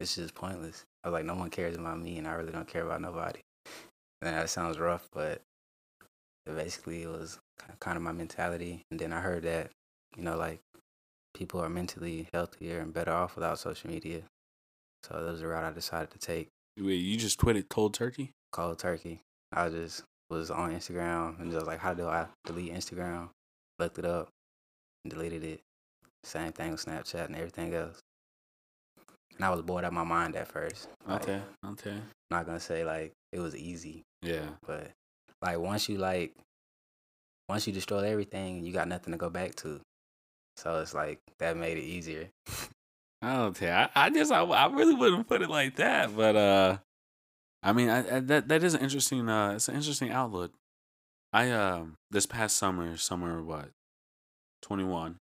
it's 0.00 0.16
just 0.16 0.34
pointless. 0.34 0.84
I 1.02 1.08
was 1.08 1.12
like, 1.12 1.24
no 1.24 1.34
one 1.34 1.50
cares 1.50 1.76
about 1.76 2.00
me, 2.00 2.18
and 2.18 2.26
I 2.26 2.32
really 2.32 2.52
don't 2.52 2.68
care 2.68 2.84
about 2.84 3.00
nobody. 3.00 3.40
And 4.22 4.34
that 4.34 4.50
sounds 4.50 4.78
rough, 4.78 5.08
but 5.12 5.42
basically 6.46 7.02
it 7.02 7.08
was 7.08 7.38
kind 7.80 7.96
of 7.96 8.02
my 8.02 8.12
mentality. 8.12 8.82
And 8.90 8.98
then 8.98 9.12
I 9.12 9.20
heard 9.20 9.42
that, 9.44 9.70
you 10.16 10.22
know, 10.22 10.36
like 10.36 10.60
people 11.34 11.60
are 11.60 11.68
mentally 11.68 12.28
healthier 12.32 12.80
and 12.80 12.92
better 12.92 13.12
off 13.12 13.36
without 13.36 13.58
social 13.58 13.90
media. 13.90 14.22
So 15.02 15.14
that 15.14 15.30
was 15.30 15.40
the 15.40 15.48
route 15.48 15.64
I 15.64 15.72
decided 15.72 16.10
to 16.12 16.18
take 16.18 16.48
Wait, 16.78 16.94
you 16.94 17.16
just 17.16 17.38
quit 17.38 17.56
it 17.56 17.68
cold 17.68 17.94
turkey? 17.94 18.32
cold 18.50 18.78
turkey. 18.78 19.20
I 19.52 19.66
was 19.66 19.74
just 19.74 20.04
was 20.30 20.50
on 20.50 20.72
Instagram 20.72 21.38
and 21.40 21.52
just 21.52 21.66
like, 21.66 21.78
how 21.78 21.94
do 21.94 22.06
I 22.06 22.26
delete 22.46 22.72
Instagram? 22.72 23.28
Looked 23.78 23.98
it 23.98 24.04
up, 24.04 24.28
and 25.04 25.12
deleted 25.12 25.44
it. 25.44 25.60
Same 26.22 26.52
thing 26.52 26.70
with 26.72 26.84
Snapchat 26.84 27.26
and 27.26 27.36
everything 27.36 27.74
else. 27.74 28.00
And 29.36 29.44
I 29.44 29.50
was 29.50 29.62
bored 29.62 29.84
out 29.84 29.88
of 29.88 29.94
my 29.94 30.04
mind 30.04 30.36
at 30.36 30.48
first. 30.48 30.88
Like, 31.06 31.22
Okay. 31.22 31.40
Okay. 31.66 31.96
not 32.30 32.46
gonna 32.46 32.60
say 32.60 32.84
like 32.84 33.12
it 33.32 33.40
was 33.40 33.54
easy, 33.56 34.02
Yeah. 34.22 34.46
but 34.66 34.90
like 35.42 35.58
once 35.58 35.88
you 35.88 35.98
like, 35.98 36.34
once 37.48 37.66
you 37.66 37.72
destroy 37.72 38.00
everything, 38.04 38.64
you 38.64 38.72
got 38.72 38.88
nothing 38.88 39.12
to 39.12 39.18
go 39.18 39.28
back 39.28 39.54
to. 39.56 39.80
So 40.56 40.80
it's 40.80 40.94
like 40.94 41.18
that 41.40 41.56
made 41.56 41.76
it 41.78 41.82
easier. 41.84 42.28
i 43.22 43.36
don't 43.36 43.60
I, 43.62 43.88
I 43.94 44.10
just 44.10 44.30
I, 44.30 44.42
I 44.44 44.66
really 44.72 44.94
wouldn't 44.94 45.26
put 45.28 45.42
it 45.42 45.50
like 45.50 45.76
that, 45.76 46.14
but 46.16 46.36
uh, 46.36 46.78
I 47.64 47.72
mean 47.72 47.88
I, 47.88 48.16
I, 48.16 48.20
that 48.20 48.48
that 48.48 48.62
is 48.62 48.74
an 48.74 48.82
interesting 48.82 49.28
uh 49.28 49.54
it's 49.54 49.68
an 49.68 49.74
interesting 49.74 50.10
outlook. 50.10 50.52
I 51.32 51.50
um 51.50 51.96
this 52.10 52.26
past 52.26 52.56
summer 52.56 52.96
summer 52.96 53.42
what 53.42 53.70
twenty 54.62 54.84
one. 54.84 55.16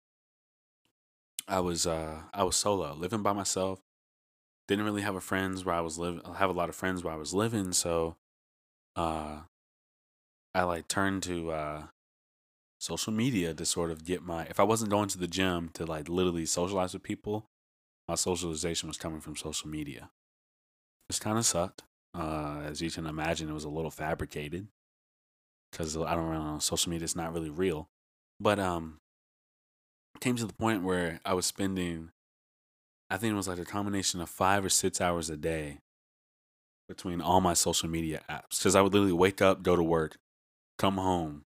I 1.48 1.60
was 1.60 1.86
uh 1.86 2.24
I 2.34 2.44
was 2.44 2.56
solo 2.56 2.94
living 2.94 3.22
by 3.22 3.34
myself. 3.34 3.80
Didn't 4.68 4.86
really 4.86 5.02
have 5.04 5.16
a 5.16 5.22
friends 5.22 5.64
where 5.64 5.76
I 5.76 5.82
was 5.82 5.98
living. 5.98 6.22
Have 6.36 6.50
a 6.50 6.54
lot 6.54 6.70
of 6.70 6.76
friends 6.76 7.04
where 7.04 7.14
I 7.14 7.18
was 7.18 7.34
living, 7.34 7.74
so 7.74 8.16
uh, 8.96 9.42
I 10.54 10.64
like 10.64 10.88
turned 10.88 11.24
to 11.24 11.52
uh 11.52 11.84
social 12.80 13.14
media 13.14 13.54
to 13.54 13.66
sort 13.66 13.92
of 13.92 14.06
get 14.06 14.24
my. 14.24 14.44
If 14.46 14.60
I 14.60 14.64
wasn't 14.64 14.92
going 14.92 15.10
to 15.10 15.18
the 15.18 15.28
gym 15.28 15.70
to 15.74 15.86
like 15.86 16.10
literally 16.10 16.46
socialize 16.46 16.94
with 16.94 17.04
people, 17.04 17.46
my 18.08 18.16
socialization 18.16 18.88
was 18.88 18.98
coming 18.98 19.22
from 19.22 19.36
social 19.36 19.70
media. 19.70 20.10
This 21.10 21.20
kind 21.20 21.38
of 21.38 21.46
sucked. 21.46 21.84
Uh, 22.14 22.62
as 22.66 22.82
you 22.82 22.92
can 22.92 23.06
imagine, 23.06 23.50
it 23.50 23.54
was 23.54 23.64
a 23.64 23.70
little 23.70 23.92
fabricated 23.92 24.68
because 25.72 25.96
I 25.96 26.16
don't 26.16 26.32
know, 26.34 26.58
social 26.60 26.90
media 26.90 27.06
is 27.06 27.16
not 27.16 27.34
really 27.34 27.50
real. 27.50 27.90
But 28.40 28.60
um, 28.60 29.00
came 30.20 30.36
to 30.36 30.46
the 30.46 30.54
point 30.54 30.84
where 30.84 31.20
I 31.24 31.34
was 31.34 31.46
spending, 31.46 32.12
I 33.10 33.18
think 33.18 33.32
it 33.32 33.36
was 33.36 33.48
like 33.48 33.60
a 33.60 33.66
combination 33.66 34.20
of 34.22 34.30
five 34.30 34.66
or 34.66 34.70
six 34.70 35.00
hours 35.00 35.30
a 35.30 35.38
day 35.38 35.80
between 36.88 37.22
all 37.22 37.40
my 37.40 37.54
social 37.54 37.88
media 37.88 38.22
apps. 38.30 38.60
Because 38.60 38.76
I 38.76 38.82
would 38.82 38.94
literally 38.94 39.14
wake 39.14 39.42
up, 39.42 39.64
go 39.64 39.76
to 39.76 39.84
work, 39.84 40.18
come 40.78 40.98
home, 40.98 41.46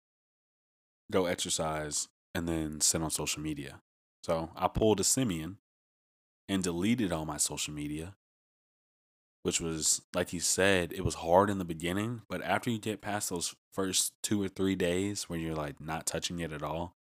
go 1.10 1.26
exercise, 1.26 2.08
and 2.34 2.48
then 2.48 2.80
sit 2.80 3.02
on 3.02 3.10
social 3.10 3.42
media. 3.42 3.80
So 4.22 4.50
I 4.54 4.68
pulled 4.68 5.00
a 5.00 5.04
Simeon 5.04 5.58
and 6.48 6.62
deleted 6.62 7.12
all 7.12 7.24
my 7.24 7.38
social 7.38 7.74
media, 7.74 8.14
which 9.42 9.60
was, 9.60 10.02
like 10.14 10.32
you 10.32 10.40
said, 10.40 10.92
it 10.92 11.04
was 11.04 11.16
hard 11.16 11.50
in 11.50 11.58
the 11.58 11.64
beginning. 11.64 12.22
But 12.28 12.42
after 12.42 12.70
you 12.70 12.78
get 12.78 13.00
past 13.00 13.30
those 13.30 13.54
first 13.72 14.12
two 14.22 14.42
or 14.42 14.48
three 14.48 14.76
days 14.76 15.24
where 15.24 15.38
you're 15.38 15.54
like 15.54 15.80
not 15.80 16.06
touching 16.06 16.38
it 16.40 16.52
at 16.52 16.62
all, 16.62 16.94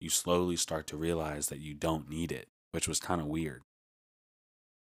you 0.00 0.10
slowly 0.10 0.56
start 0.56 0.86
to 0.88 0.96
realize 0.96 1.48
that 1.48 1.58
you 1.58 1.74
don't 1.74 2.08
need 2.08 2.30
it, 2.30 2.48
which 2.72 2.86
was 2.86 3.00
kind 3.00 3.20
of 3.20 3.26
weird. 3.26 3.62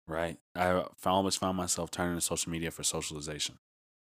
Right? 0.08 0.38
I 0.56 0.70
uh, 0.70 0.88
always 1.06 1.36
found 1.36 1.58
myself 1.58 1.92
turning 1.92 2.16
to 2.16 2.22
social 2.22 2.52
media 2.52 2.72
for 2.72 2.84
socialization. 2.84 3.58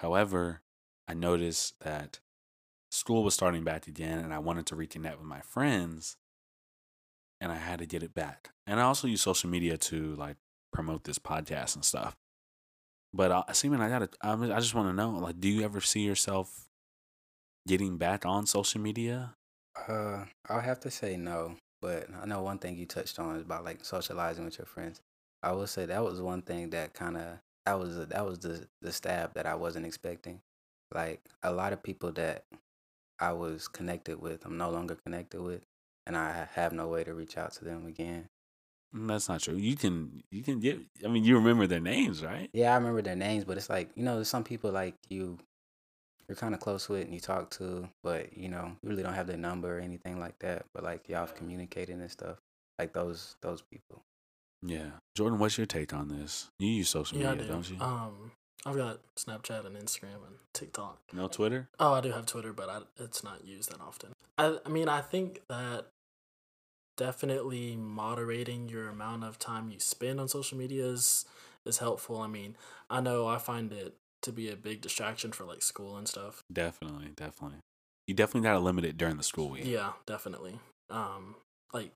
However, 0.00 0.62
I 1.08 1.14
noticed 1.14 1.80
that 1.80 2.20
school 2.90 3.24
was 3.24 3.34
starting 3.34 3.64
back 3.64 3.86
again 3.86 4.18
and 4.18 4.32
I 4.32 4.38
wanted 4.38 4.66
to 4.66 4.76
reconnect 4.76 5.18
with 5.18 5.26
my 5.26 5.40
friends 5.40 6.16
and 7.40 7.50
I 7.50 7.56
had 7.56 7.80
to 7.80 7.86
get 7.86 8.02
it 8.02 8.14
back. 8.14 8.50
And 8.66 8.78
I 8.78 8.84
also 8.84 9.08
use 9.08 9.20
social 9.20 9.50
media 9.50 9.76
to 9.76 10.14
like 10.14 10.36
promote 10.72 11.04
this 11.04 11.18
podcast 11.18 11.74
and 11.74 11.84
stuff. 11.84 12.16
But 13.14 13.30
uh, 13.30 13.52
Simeon, 13.52 13.82
I 13.82 13.88
gotta, 13.88 14.08
I, 14.22 14.32
I 14.32 14.60
just 14.60 14.74
want 14.74 14.88
to 14.88 14.94
know, 14.94 15.10
like, 15.10 15.38
do 15.38 15.48
you 15.48 15.62
ever 15.62 15.80
see 15.80 16.00
yourself 16.00 16.68
getting 17.66 17.98
back 17.98 18.24
on 18.24 18.46
social 18.46 18.80
media? 18.80 19.34
Uh, 19.88 20.24
I'll 20.48 20.60
have 20.60 20.80
to 20.80 20.90
say 20.90 21.16
no, 21.16 21.56
but 21.80 22.06
I 22.20 22.26
know 22.26 22.42
one 22.42 22.58
thing 22.58 22.76
you 22.76 22.86
touched 22.86 23.18
on 23.18 23.36
is 23.36 23.42
about 23.42 23.64
like 23.64 23.84
socializing 23.84 24.44
with 24.44 24.58
your 24.58 24.66
friends. 24.66 25.00
I 25.42 25.52
will 25.52 25.66
say 25.66 25.86
that 25.86 26.04
was 26.04 26.20
one 26.20 26.42
thing 26.42 26.70
that 26.70 26.94
kind 26.94 27.16
of 27.16 27.38
that 27.66 27.78
was 27.78 28.06
that 28.06 28.24
was 28.24 28.38
the 28.38 28.66
the 28.80 28.92
stab 28.92 29.34
that 29.34 29.46
I 29.46 29.54
wasn't 29.54 29.86
expecting. 29.86 30.40
Like 30.94 31.20
a 31.42 31.52
lot 31.52 31.72
of 31.72 31.82
people 31.82 32.12
that 32.12 32.44
I 33.18 33.32
was 33.32 33.68
connected 33.68 34.20
with, 34.20 34.44
I'm 34.44 34.58
no 34.58 34.70
longer 34.70 34.94
connected 34.94 35.40
with, 35.40 35.62
and 36.06 36.16
I 36.16 36.48
have 36.52 36.72
no 36.72 36.88
way 36.88 37.04
to 37.04 37.14
reach 37.14 37.36
out 37.36 37.52
to 37.54 37.64
them 37.64 37.86
again. 37.86 38.28
Mm, 38.94 39.08
That's 39.08 39.28
not 39.28 39.40
true. 39.40 39.54
You 39.54 39.76
can, 39.76 40.22
you 40.30 40.42
can 40.42 40.60
get. 40.60 40.78
I 41.04 41.08
mean, 41.08 41.24
you 41.24 41.36
remember 41.36 41.66
their 41.66 41.80
names, 41.80 42.22
right? 42.22 42.48
Yeah, 42.52 42.72
I 42.72 42.76
remember 42.76 43.02
their 43.02 43.16
names, 43.16 43.44
but 43.44 43.56
it's 43.56 43.70
like 43.70 43.90
you 43.94 44.02
know, 44.04 44.16
there's 44.16 44.28
some 44.28 44.44
people 44.44 44.70
like 44.70 44.94
you, 45.08 45.38
you're 46.28 46.36
kind 46.36 46.54
of 46.54 46.60
close 46.60 46.88
with 46.88 47.04
and 47.04 47.14
you 47.14 47.20
talk 47.20 47.50
to, 47.52 47.88
but 48.02 48.36
you 48.36 48.48
know, 48.48 48.72
you 48.82 48.90
really 48.90 49.02
don't 49.02 49.14
have 49.14 49.26
their 49.26 49.36
number 49.36 49.78
or 49.78 49.80
anything 49.80 50.20
like 50.20 50.38
that. 50.40 50.66
But 50.74 50.84
like 50.84 51.08
y'all 51.08 51.20
have 51.20 51.34
communicated 51.34 51.96
and 51.98 52.10
stuff, 52.10 52.38
like 52.78 52.92
those 52.92 53.36
those 53.40 53.62
people. 53.62 54.02
Yeah. 54.64 54.90
Jordan, 55.16 55.38
what's 55.38 55.58
your 55.58 55.66
take 55.66 55.92
on 55.92 56.08
this? 56.08 56.48
You 56.58 56.68
use 56.68 56.88
social 56.88 57.18
Yeah, 57.18 57.30
media, 57.30 57.46
do. 57.46 57.52
don't 57.52 57.70
you? 57.70 57.76
Um, 57.80 58.30
I've 58.64 58.76
got 58.76 59.00
Snapchat 59.16 59.66
and 59.66 59.76
Instagram 59.76 60.24
and 60.26 60.36
TikTok. 60.52 61.00
no 61.12 61.26
Twitter. 61.26 61.68
Oh, 61.80 61.94
I 61.94 62.00
do 62.00 62.12
have 62.12 62.26
Twitter, 62.26 62.52
but 62.52 62.68
I, 62.68 62.78
it's 63.02 63.24
not 63.24 63.44
used 63.44 63.72
that 63.72 63.80
often. 63.80 64.12
I, 64.38 64.58
I 64.64 64.68
mean, 64.68 64.88
I 64.88 65.00
think 65.00 65.40
that 65.48 65.86
definitely 66.96 67.76
moderating 67.76 68.68
your 68.68 68.88
amount 68.88 69.24
of 69.24 69.38
time 69.38 69.70
you 69.70 69.80
spend 69.80 70.20
on 70.20 70.28
social 70.28 70.58
media 70.58 70.86
is, 70.86 71.24
is 71.64 71.78
helpful. 71.78 72.20
I 72.20 72.26
mean, 72.26 72.56
I 72.90 73.00
know 73.00 73.26
I 73.26 73.38
find 73.38 73.72
it 73.72 73.94
to 74.22 74.32
be 74.32 74.48
a 74.50 74.56
big 74.56 74.80
distraction 74.80 75.32
for 75.32 75.44
like 75.44 75.62
school 75.62 75.96
and 75.96 76.06
stuff. 76.08 76.42
Definitely, 76.52 77.12
definitely. 77.16 77.58
You 78.06 78.14
definitely 78.14 78.48
got 78.48 78.54
to 78.54 78.60
limit 78.60 78.84
it 78.84 78.96
during 78.96 79.16
the 79.16 79.22
school 79.22 79.48
week. 79.50 79.64
Yeah, 79.64 79.92
definitely. 80.06 80.58
Um, 80.90 81.36
like, 81.72 81.92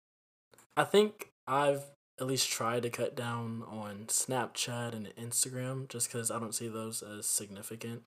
I 0.77 0.85
think 0.85 1.29
I've 1.47 1.85
at 2.21 2.27
least 2.27 2.51
tried 2.51 2.83
to 2.83 2.91
cut 2.91 3.15
down 3.15 3.63
on 3.69 4.05
Snapchat 4.07 4.95
and 4.95 5.13
Instagram 5.17 5.89
just 5.89 6.11
because 6.11 6.31
I 6.31 6.39
don't 6.39 6.55
see 6.55 6.69
those 6.69 7.03
as 7.03 7.27
significant. 7.27 8.03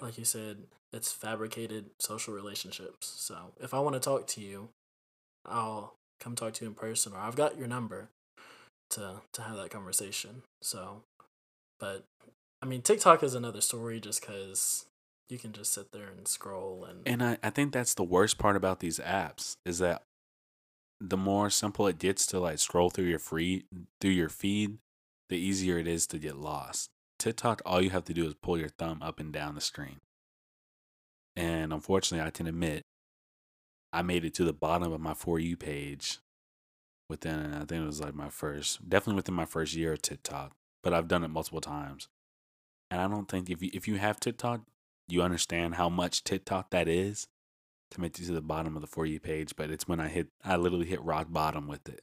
Like 0.00 0.16
you 0.16 0.24
said, 0.24 0.64
it's 0.92 1.12
fabricated 1.12 1.90
social 1.98 2.34
relationships. 2.34 3.12
So 3.16 3.52
if 3.60 3.74
I 3.74 3.80
want 3.80 3.94
to 3.94 4.00
talk 4.00 4.26
to 4.28 4.40
you, 4.40 4.70
I'll 5.44 5.94
come 6.20 6.36
talk 6.36 6.54
to 6.54 6.64
you 6.64 6.68
in 6.68 6.74
person, 6.74 7.12
or 7.12 7.18
I've 7.18 7.36
got 7.36 7.58
your 7.58 7.66
number 7.66 8.08
to 8.90 9.22
to 9.32 9.42
have 9.42 9.56
that 9.56 9.70
conversation. 9.70 10.42
So, 10.62 11.02
but 11.78 12.04
I 12.62 12.66
mean, 12.66 12.82
TikTok 12.82 13.22
is 13.22 13.34
another 13.34 13.60
story 13.60 14.00
just 14.00 14.20
because 14.20 14.86
you 15.28 15.38
can 15.38 15.52
just 15.52 15.72
sit 15.72 15.92
there 15.92 16.08
and 16.08 16.26
scroll 16.26 16.84
and 16.84 17.06
And 17.06 17.22
I, 17.22 17.38
I 17.42 17.50
think 17.50 17.72
that's 17.72 17.94
the 17.94 18.04
worst 18.04 18.36
part 18.38 18.56
about 18.56 18.80
these 18.80 18.98
apps 18.98 19.56
is 19.64 19.78
that 19.78 20.02
the 21.00 21.16
more 21.16 21.48
simple 21.48 21.86
it 21.86 21.98
gets 21.98 22.26
to 22.26 22.40
like 22.40 22.58
scroll 22.58 22.90
through 22.90 23.06
your 23.06 23.18
free 23.18 23.64
through 24.00 24.10
your 24.10 24.28
feed, 24.28 24.78
the 25.28 25.36
easier 25.38 25.78
it 25.78 25.86
is 25.86 26.06
to 26.08 26.18
get 26.18 26.36
lost. 26.36 26.90
TikTok, 27.18 27.62
all 27.64 27.82
you 27.82 27.90
have 27.90 28.04
to 28.04 28.14
do 28.14 28.26
is 28.26 28.34
pull 28.34 28.58
your 28.58 28.68
thumb 28.68 28.98
up 29.02 29.20
and 29.20 29.32
down 29.32 29.54
the 29.54 29.60
screen. 29.60 29.98
And 31.36 31.72
unfortunately, 31.72 32.26
I 32.26 32.30
can 32.30 32.46
admit, 32.46 32.82
I 33.92 34.02
made 34.02 34.24
it 34.24 34.34
to 34.34 34.44
the 34.44 34.52
bottom 34.52 34.92
of 34.92 35.00
my 35.00 35.14
for 35.14 35.38
you 35.38 35.56
page 35.56 36.18
within, 37.08 37.54
I 37.54 37.64
think 37.64 37.82
it 37.82 37.86
was 37.86 38.00
like 38.00 38.14
my 38.14 38.28
first, 38.28 38.88
definitely 38.88 39.16
within 39.16 39.34
my 39.34 39.44
first 39.44 39.74
year 39.74 39.92
of 39.94 40.02
TikTok. 40.02 40.52
But 40.82 40.94
I've 40.94 41.08
done 41.08 41.24
it 41.24 41.28
multiple 41.28 41.60
times, 41.60 42.08
and 42.90 43.00
I 43.00 43.08
don't 43.08 43.28
think 43.28 43.50
if 43.50 43.62
you 43.62 43.70
if 43.74 43.86
you 43.86 43.96
have 43.96 44.18
TikTok, 44.18 44.62
you 45.08 45.20
understand 45.20 45.74
how 45.74 45.90
much 45.90 46.24
TikTok 46.24 46.70
that 46.70 46.88
is 46.88 47.28
to 47.90 48.00
make 48.00 48.18
it 48.18 48.24
to 48.24 48.32
the 48.32 48.40
bottom 48.40 48.76
of 48.76 48.80
the 48.80 48.88
for 48.88 49.04
you 49.04 49.20
page. 49.20 49.54
But 49.56 49.70
it's 49.70 49.86
when 49.86 50.00
I 50.00 50.08
hit, 50.08 50.28
I 50.42 50.56
literally 50.56 50.86
hit 50.86 51.02
rock 51.02 51.26
bottom 51.30 51.68
with 51.68 51.86
it, 51.86 52.00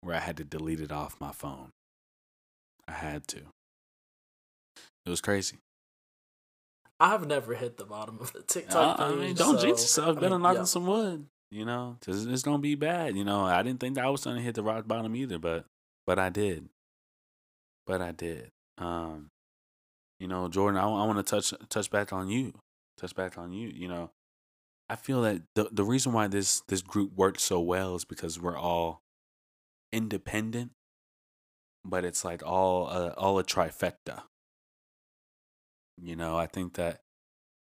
where 0.00 0.14
I 0.14 0.20
had 0.20 0.36
to 0.36 0.44
delete 0.44 0.80
it 0.80 0.92
off 0.92 1.20
my 1.20 1.32
phone. 1.32 1.72
I 2.86 2.92
had 2.92 3.26
to. 3.28 3.38
It 5.04 5.10
was 5.10 5.20
crazy. 5.20 5.58
I've 6.98 7.26
never 7.26 7.54
hit 7.54 7.76
the 7.76 7.84
bottom 7.84 8.18
of 8.20 8.32
the 8.32 8.42
TikTok 8.42 8.98
Uh, 8.98 9.04
I 9.04 9.14
mean, 9.14 9.34
don't 9.34 9.60
jinx 9.60 9.82
so, 9.82 10.02
yourself. 10.02 10.16
I 10.16 10.20
Better 10.20 10.34
mean, 10.36 10.42
knock 10.42 10.56
yeah. 10.56 10.64
some 10.64 10.86
wood. 10.86 11.26
You 11.50 11.64
know, 11.64 11.96
'cause 12.00 12.26
it's 12.26 12.42
gonna 12.42 12.58
be 12.58 12.74
bad. 12.74 13.16
You 13.16 13.24
know, 13.24 13.44
I 13.44 13.62
didn't 13.62 13.80
think 13.80 13.94
that 13.94 14.04
I 14.04 14.08
was 14.10 14.24
gonna 14.24 14.40
hit 14.40 14.54
the 14.56 14.62
rock 14.62 14.86
bottom 14.88 15.14
either, 15.14 15.38
but 15.38 15.64
but 16.06 16.18
I 16.18 16.28
did. 16.28 16.68
But 17.86 18.00
I 18.02 18.10
did. 18.12 18.50
Um, 18.78 19.30
you 20.18 20.26
know, 20.26 20.48
Jordan, 20.48 20.80
I, 20.80 20.86
want 20.86 21.18
to 21.18 21.22
touch 21.22 21.52
touch 21.68 21.90
back 21.90 22.12
on 22.12 22.28
you. 22.28 22.52
Touch 22.98 23.14
back 23.14 23.38
on 23.38 23.52
you. 23.52 23.68
You 23.68 23.86
know, 23.88 24.10
I 24.88 24.96
feel 24.96 25.22
that 25.22 25.42
the 25.54 25.68
the 25.70 25.84
reason 25.84 26.12
why 26.12 26.26
this 26.26 26.62
this 26.68 26.82
group 26.82 27.12
works 27.14 27.42
so 27.44 27.60
well 27.60 27.94
is 27.94 28.04
because 28.04 28.40
we're 28.40 28.58
all 28.58 29.02
independent, 29.92 30.72
but 31.84 32.04
it's 32.04 32.24
like 32.24 32.42
all 32.44 32.88
a, 32.88 33.10
all 33.10 33.38
a 33.38 33.44
trifecta. 33.44 34.24
You 36.00 36.16
know, 36.16 36.36
I 36.36 36.46
think 36.46 36.74
that 36.74 37.00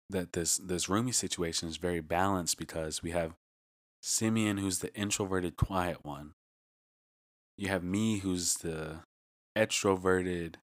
that 0.10 0.34
this 0.34 0.58
this 0.58 0.90
roomy 0.90 1.12
situation 1.12 1.70
is 1.70 1.78
very 1.78 2.02
balanced 2.02 2.58
because 2.58 3.02
we 3.02 3.12
have 3.12 3.36
Simeon 4.02 4.58
who's 4.58 4.80
the 4.80 4.94
introverted 4.96 5.58
quiet 5.58 6.04
one. 6.04 6.34
You 7.58 7.68
have 7.70 7.84
me 7.84 8.20
who's 8.20 8.56
the 8.56 9.02
extroverted 9.58 10.56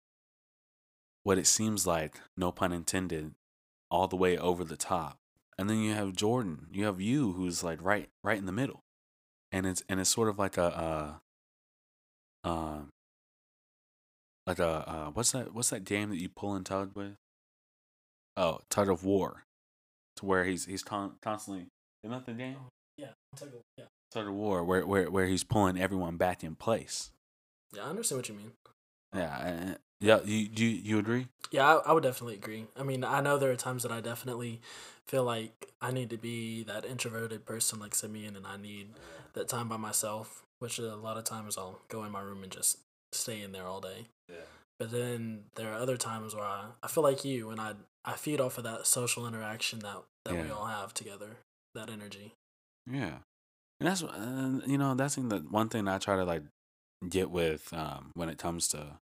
what 1.23 1.39
it 1.39 1.47
seems 1.47 1.87
like, 1.87 2.21
no 2.37 2.53
pun 2.53 2.73
intended, 2.73 3.35
all 3.91 4.07
the 4.07 4.17
way 4.17 4.39
over 4.39 4.63
the 4.63 4.77
top. 4.77 5.19
And 5.59 5.69
then 5.69 5.79
you 5.79 5.93
have 5.93 6.15
Jordan. 6.15 6.69
You 6.71 6.85
have 6.85 7.01
you 7.01 7.33
who's 7.33 7.65
like 7.65 7.83
right 7.83 8.09
right 8.23 8.39
in 8.39 8.47
the 8.47 8.53
middle. 8.53 8.85
And 9.51 9.67
it's 9.67 9.83
and 9.89 9.99
it's 10.01 10.11
sort 10.11 10.29
of 10.29 10.39
like 10.39 10.57
a 10.57 11.21
uh 12.45 12.49
um 12.49 12.91
like 14.47 14.59
a 14.59 14.69
uh 14.89 15.11
what's 15.11 15.33
that 15.33 15.53
what's 15.53 15.71
that 15.71 15.85
game 15.85 16.11
that 16.11 16.21
you 16.21 16.29
pull 16.29 16.55
and 16.55 16.65
tug 16.65 16.93
with? 16.95 17.17
Oh, 18.37 18.61
tug 18.71 18.89
of 18.89 19.05
war. 19.05 19.45
To 20.17 20.27
where 20.27 20.45
he's 20.45 20.65
he's 20.65 20.83
con- 20.83 21.17
constantly 21.21 21.67
isn't 22.03 22.11
that 22.11 22.27
the 22.27 22.33
game? 22.33 22.57
Oh, 22.59 22.69
yeah, 22.97 23.09
tug 23.37 23.49
of, 23.49 23.61
yeah. 23.77 23.85
Tug 24.11 24.29
of 24.29 24.35
war 24.35 24.65
where 24.65 24.87
where 24.87 25.11
where 25.11 25.27
he's 25.27 25.45
pulling 25.45 25.79
everyone 25.79 26.17
back 26.17 26.43
in 26.43 26.55
place. 26.55 27.11
Yeah, 27.75 27.85
I 27.85 27.91
understand 27.91 28.21
what 28.21 28.29
you 28.29 28.35
mean. 28.35 28.53
Yeah, 29.15 29.75
yeah. 30.01 30.21
You 30.25 30.49
do 30.49 30.65
you, 30.65 30.83
you 30.83 30.99
agree? 30.99 31.29
Yeah, 31.51 31.77
I, 31.77 31.91
I 31.91 31.93
would 31.93 32.03
definitely 32.03 32.35
agree. 32.35 32.67
I 32.77 32.83
mean, 32.83 33.05
I 33.05 33.21
know 33.21 33.39
there 33.39 33.51
are 33.51 33.57
times 33.57 33.83
that 33.83 33.93
I 33.93 34.01
definitely 34.01 34.61
feel 35.07 35.25
like 35.25 35.73
I 35.81 35.91
need 35.91 36.11
to 36.11 36.17
be 36.17 36.63
that 36.65 36.85
introverted 36.85 37.45
person 37.45 37.79
like 37.79 37.95
Simeon, 37.95 38.37
and 38.37 38.47
I 38.47 38.57
need 38.57 38.91
that 39.35 39.49
time 39.49 39.69
by 39.69 39.77
myself. 39.77 40.43
Which 40.59 40.79
a 40.79 40.97
lot 40.97 41.19
of 41.19 41.25
times 41.25 41.59
I'll 41.59 41.81
go 41.89 42.05
in 42.05 42.13
my 42.13 42.23
room 42.23 42.43
and 42.43 42.51
just 42.51 42.79
stay 43.13 43.43
in 43.43 43.53
there 43.53 43.67
all 43.67 43.81
day. 43.81 44.07
Yeah. 44.29 44.37
But 44.79 44.91
then 44.91 45.45
there 45.55 45.73
are 45.73 45.79
other 45.79 45.97
times 45.97 46.35
where 46.35 46.45
I, 46.45 46.67
I 46.83 46.89
feel 46.89 47.03
like 47.03 47.25
you, 47.25 47.51
and 47.51 47.61
I 47.61 47.75
I 48.05 48.15
feed 48.15 48.41
off 48.41 48.59
of 48.59 48.65
that 48.65 48.87
social 48.87 49.27
interaction 49.27 49.79
that 49.81 50.03
that 50.25 50.35
we 50.35 50.51
all 50.51 50.67
have 50.67 50.93
together, 50.93 51.39
that 51.75 51.89
energy. 51.91 52.35
Yeah, 52.91 53.19
and 53.81 53.89
that's 53.89 54.03
uh, 54.03 54.61
you 54.67 54.79
know 54.79 54.95
that's 54.95 55.17
the 55.17 55.45
one 55.51 55.69
thing 55.69 55.89
I 55.89 55.99
try 55.99 56.17
to 56.17 56.25
like 56.25 56.43
get 57.09 57.31
with 57.31 57.73
um, 57.73 58.11
when 58.15 58.29
it 58.29 58.39
comes 58.39 58.69
to 58.69 58.99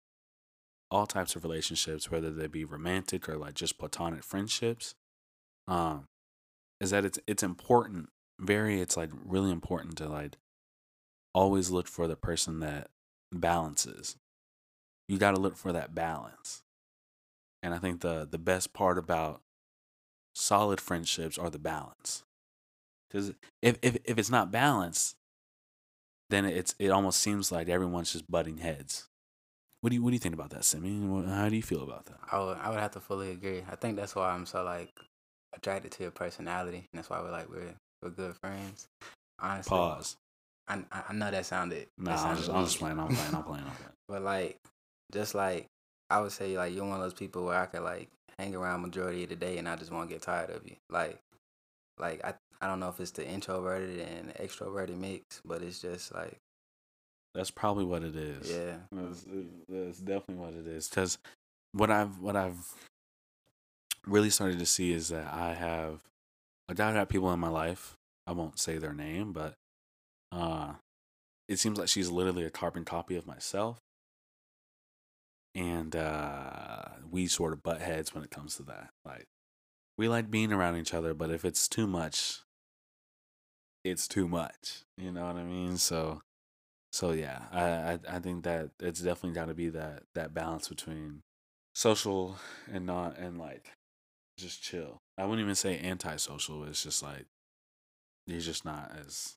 all 0.90 1.06
types 1.06 1.34
of 1.34 1.42
relationships, 1.42 2.10
whether 2.10 2.30
they 2.30 2.46
be 2.46 2.64
romantic 2.64 3.28
or 3.28 3.38
like 3.38 3.54
just 3.54 3.78
platonic 3.78 4.22
friendships, 4.22 4.94
um, 5.66 6.04
is 6.80 6.90
that 6.90 7.04
it's 7.04 7.18
it's 7.26 7.42
important. 7.42 8.10
Very, 8.38 8.80
it's 8.80 8.96
like 8.96 9.10
really 9.24 9.50
important 9.50 9.96
to 9.98 10.08
like 10.08 10.36
always 11.34 11.70
look 11.70 11.88
for 11.88 12.06
the 12.06 12.16
person 12.16 12.60
that 12.60 12.88
balances. 13.32 14.16
You 15.08 15.18
got 15.18 15.34
to 15.34 15.40
look 15.40 15.56
for 15.56 15.72
that 15.72 15.94
balance, 15.94 16.62
and 17.62 17.74
I 17.74 17.78
think 17.78 18.00
the 18.00 18.26
the 18.30 18.38
best 18.38 18.72
part 18.72 18.98
about 18.98 19.40
solid 20.34 20.80
friendships 20.80 21.36
are 21.38 21.50
the 21.50 21.58
balance. 21.58 22.22
Because 23.10 23.32
if, 23.60 23.78
if 23.82 23.98
if 24.04 24.16
it's 24.18 24.30
not 24.30 24.50
balanced, 24.50 25.16
then 26.30 26.44
it's 26.44 26.74
it 26.78 26.88
almost 26.90 27.20
seems 27.20 27.52
like 27.52 27.68
everyone's 27.68 28.12
just 28.12 28.30
butting 28.30 28.58
heads. 28.58 29.08
What 29.80 29.90
do 29.90 29.96
you 29.96 30.02
what 30.02 30.10
do 30.10 30.14
you 30.14 30.20
think 30.20 30.34
about 30.34 30.50
that? 30.50 30.64
What- 30.80 31.26
How 31.26 31.48
do 31.48 31.56
you 31.56 31.62
feel 31.62 31.82
about 31.82 32.06
that? 32.06 32.18
I 32.30 32.38
would, 32.38 32.56
I 32.58 32.70
would 32.70 32.78
have 32.78 32.92
to 32.92 33.00
fully 33.00 33.32
agree. 33.32 33.62
I 33.70 33.74
think 33.76 33.96
that's 33.96 34.14
why 34.14 34.30
I'm 34.30 34.46
so 34.46 34.62
like 34.62 34.92
attracted 35.54 35.90
to 35.92 36.04
your 36.04 36.12
personality, 36.12 36.86
and 36.92 36.98
that's 36.98 37.10
why 37.10 37.20
we're 37.20 37.32
like 37.32 37.50
we're 37.50 37.74
we're 38.00 38.10
good 38.10 38.34
friends. 38.36 38.86
Honestly, 39.40 39.70
Pause. 39.76 40.16
I 40.68 40.74
I 40.92 41.02
I 41.08 41.12
know 41.12 41.30
that 41.30 41.44
sounded. 41.44 41.88
No, 41.98 42.12
that 42.12 42.18
I'm 42.24 42.36
just, 42.36 42.48
I'm 42.48 42.64
just 42.64 42.78
playing. 42.78 42.98
I'm 42.98 43.08
playing. 43.08 43.34
I'm 43.34 43.42
playing. 43.42 43.64
I'm 43.64 43.70
playing. 43.76 43.92
But 44.08 44.22
like, 44.22 44.58
just 45.12 45.34
like 45.34 45.66
I 46.10 46.20
would 46.20 46.32
say, 46.32 46.56
like 46.56 46.74
you're 46.74 46.84
one 46.84 46.96
of 46.96 47.02
those 47.02 47.14
people 47.14 47.44
where 47.44 47.58
I 47.58 47.66
could 47.66 47.82
like 47.82 48.08
hang 48.38 48.54
around 48.54 48.82
majority 48.82 49.24
of 49.24 49.30
the 49.30 49.36
day, 49.36 49.58
and 49.58 49.68
I 49.68 49.76
just 49.76 49.92
won't 49.92 50.08
get 50.10 50.22
tired 50.22 50.50
of 50.50 50.66
you. 50.66 50.76
Like, 50.90 51.18
like 51.98 52.24
I 52.24 52.34
I 52.60 52.66
don't 52.66 52.80
know 52.80 52.88
if 52.88 53.00
it's 53.00 53.10
the 53.10 53.26
introverted 53.26 53.98
and 54.00 54.34
extroverted 54.34 54.96
mix, 54.96 55.40
but 55.44 55.62
it's 55.62 55.80
just 55.80 56.14
like 56.14 56.38
That's 57.34 57.50
probably 57.50 57.84
what 57.84 58.02
it 58.02 58.14
is. 58.14 58.50
yeah, 58.50 58.76
That's, 58.92 59.24
that's 59.68 59.98
definitely 59.98 60.36
what 60.36 60.54
it 60.54 60.66
is. 60.66 60.88
Because 60.88 61.18
what 61.72 61.90
I've 61.90 62.18
what 62.20 62.36
I've 62.36 62.72
really 64.06 64.30
started 64.30 64.58
to 64.58 64.66
see 64.66 64.92
is 64.92 65.08
that 65.08 65.32
I 65.32 65.54
have 65.54 66.00
like 66.68 66.78
I've 66.80 66.94
had 66.94 67.08
people 67.08 67.32
in 67.32 67.40
my 67.40 67.48
life. 67.48 67.94
I 68.26 68.32
won't 68.32 68.58
say 68.58 68.78
their 68.78 68.92
name, 68.92 69.32
but 69.32 69.54
uh, 70.30 70.74
it 71.48 71.58
seems 71.58 71.78
like 71.78 71.88
she's 71.88 72.10
literally 72.10 72.44
a 72.44 72.50
carbon 72.50 72.84
copy 72.84 73.16
of 73.16 73.26
myself, 73.26 73.78
and 75.54 75.94
uh, 75.94 76.82
we 77.10 77.26
sort 77.26 77.52
of 77.52 77.62
butt 77.62 77.80
heads 77.80 78.14
when 78.14 78.24
it 78.24 78.30
comes 78.30 78.56
to 78.56 78.62
that. 78.64 78.90
Like 79.04 79.26
we 79.98 80.08
like 80.08 80.30
being 80.30 80.52
around 80.52 80.76
each 80.76 80.94
other, 80.94 81.14
but 81.14 81.30
if 81.30 81.44
it's 81.44 81.68
too 81.68 81.86
much, 81.86 82.40
it's 83.84 84.08
too 84.08 84.28
much. 84.28 84.84
You 84.96 85.12
know 85.12 85.26
what 85.26 85.36
I 85.36 85.44
mean? 85.44 85.76
So 85.76 86.22
so 86.92 87.12
yeah, 87.12 87.44
I 87.52 87.62
I, 87.62 88.16
I 88.16 88.18
think 88.18 88.44
that 88.44 88.70
it's 88.80 89.00
definitely 89.00 89.34
got 89.34 89.46
to 89.46 89.54
be 89.54 89.68
that 89.70 90.04
that 90.14 90.34
balance 90.34 90.68
between 90.68 91.22
social 91.74 92.36
and 92.70 92.86
not 92.86 93.18
and 93.18 93.38
like 93.38 93.72
just 94.38 94.62
chill. 94.62 94.98
I 95.18 95.24
wouldn't 95.24 95.44
even 95.44 95.54
say 95.54 95.78
antisocial. 95.80 96.64
It's 96.64 96.82
just 96.82 97.02
like 97.02 97.26
you're 98.26 98.40
just 98.40 98.64
not 98.64 98.92
as 98.98 99.36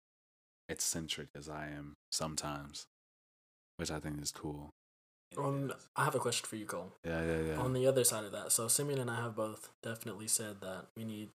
eccentric 0.70 1.30
as 1.36 1.50
I 1.50 1.68
am 1.68 1.96
sometimes, 2.12 2.86
which 3.78 3.92
I 3.92 4.00
think 4.00 4.22
is 4.22 4.32
cool. 4.32 4.72
Um, 5.38 5.74
I 5.96 6.06
have 6.06 6.16
a 6.16 6.20
question 6.20 6.46
for 6.48 6.56
you, 6.56 6.66
Cole. 6.66 6.94
Yeah, 7.04 7.24
yeah, 7.24 7.40
yeah. 7.48 7.58
On 7.58 7.74
the 7.74 7.88
other 7.88 8.04
side 8.04 8.24
of 8.24 8.32
that, 8.32 8.52
so 8.52 8.68
Simeon 8.68 9.00
and 9.00 9.12
I 9.12 9.22
have 9.22 9.36
both 9.36 9.70
definitely 9.84 10.28
said 10.28 10.62
that 10.62 10.86
we 10.96 11.04
need 11.04 11.30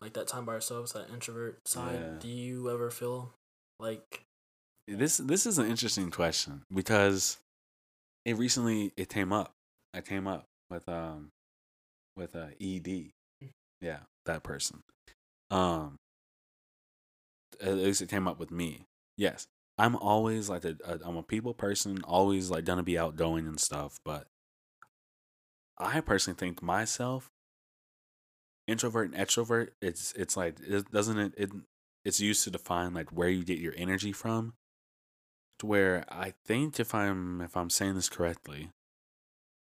like 0.00 0.12
that 0.14 0.28
time 0.28 0.44
by 0.44 0.54
ourselves, 0.54 0.92
that 0.92 1.10
introvert 1.12 1.66
side. 1.66 2.00
Yeah. 2.00 2.18
Do 2.18 2.28
you 2.28 2.70
ever 2.70 2.90
feel 2.90 3.32
like 3.78 4.22
this 4.88 5.18
this 5.18 5.46
is 5.46 5.58
an 5.58 5.66
interesting 5.68 6.10
question 6.10 6.62
because 6.72 7.38
it 8.24 8.36
recently 8.36 8.92
it 8.96 9.08
came 9.08 9.32
up. 9.32 9.52
I 9.94 10.00
came 10.00 10.26
up 10.26 10.44
with 10.70 10.88
um 10.88 11.28
with 12.16 12.34
uh 12.36 12.48
ED. 12.60 13.10
Yeah, 13.80 14.00
that 14.24 14.42
person. 14.42 14.82
Um 15.50 15.96
at 17.60 17.74
least 17.74 18.02
it 18.02 18.08
came 18.08 18.28
up 18.28 18.38
with 18.38 18.50
me. 18.50 18.82
Yes. 19.16 19.46
I'm 19.78 19.96
always 19.96 20.48
like 20.48 20.64
a, 20.64 20.76
a 20.84 20.98
I'm 21.04 21.16
a 21.16 21.22
people 21.22 21.54
person, 21.54 21.98
always 22.04 22.50
like 22.50 22.64
gonna 22.64 22.82
be 22.82 22.98
outgoing 22.98 23.46
and 23.46 23.60
stuff, 23.60 23.98
but 24.04 24.26
I 25.78 26.00
personally 26.00 26.38
think 26.38 26.62
myself 26.62 27.30
introvert 28.66 29.12
and 29.12 29.16
extrovert 29.16 29.68
it's 29.80 30.12
it's 30.16 30.36
like 30.36 30.56
it 30.66 30.90
doesn't 30.90 31.18
it, 31.18 31.34
it 31.36 31.50
it's 32.04 32.20
used 32.20 32.44
to 32.44 32.50
define 32.50 32.94
like 32.94 33.10
where 33.10 33.28
you 33.28 33.44
get 33.44 33.58
your 33.58 33.74
energy 33.76 34.12
from 34.12 34.54
to 35.58 35.66
where 35.66 36.04
I 36.08 36.34
think 36.44 36.80
if 36.80 36.94
I'm 36.94 37.40
if 37.40 37.56
I'm 37.56 37.70
saying 37.70 37.94
this 37.94 38.08
correctly, 38.08 38.70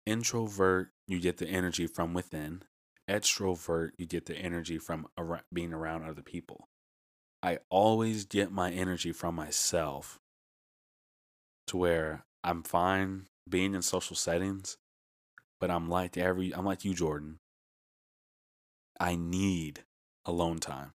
introvert 0.05 0.89
you 1.07 1.19
get 1.19 1.37
the 1.37 1.47
energy 1.47 1.87
from 1.87 2.13
within, 2.13 2.63
extrovert 3.09 3.91
you 3.97 4.05
get 4.05 4.25
the 4.25 4.35
energy 4.35 4.77
from 4.77 5.07
being 5.51 5.73
around 5.73 6.03
other 6.03 6.21
people. 6.21 6.67
I 7.43 7.60
always 7.69 8.25
get 8.25 8.51
my 8.51 8.71
energy 8.71 9.12
from 9.12 9.36
myself 9.36 10.19
to 11.67 11.77
where 11.77 12.25
I'm 12.43 12.63
fine 12.63 13.27
being 13.49 13.73
in 13.73 13.82
social 13.82 14.15
settings, 14.15 14.77
but 15.60 15.71
I'm 15.71 15.89
like 15.89 16.17
every 16.17 16.54
I'm 16.54 16.65
like 16.65 16.86
you 16.86 16.93
Jordan. 16.93 17.39
I 18.99 19.15
need 19.15 19.84
alone 20.25 20.60
time. 20.60 20.91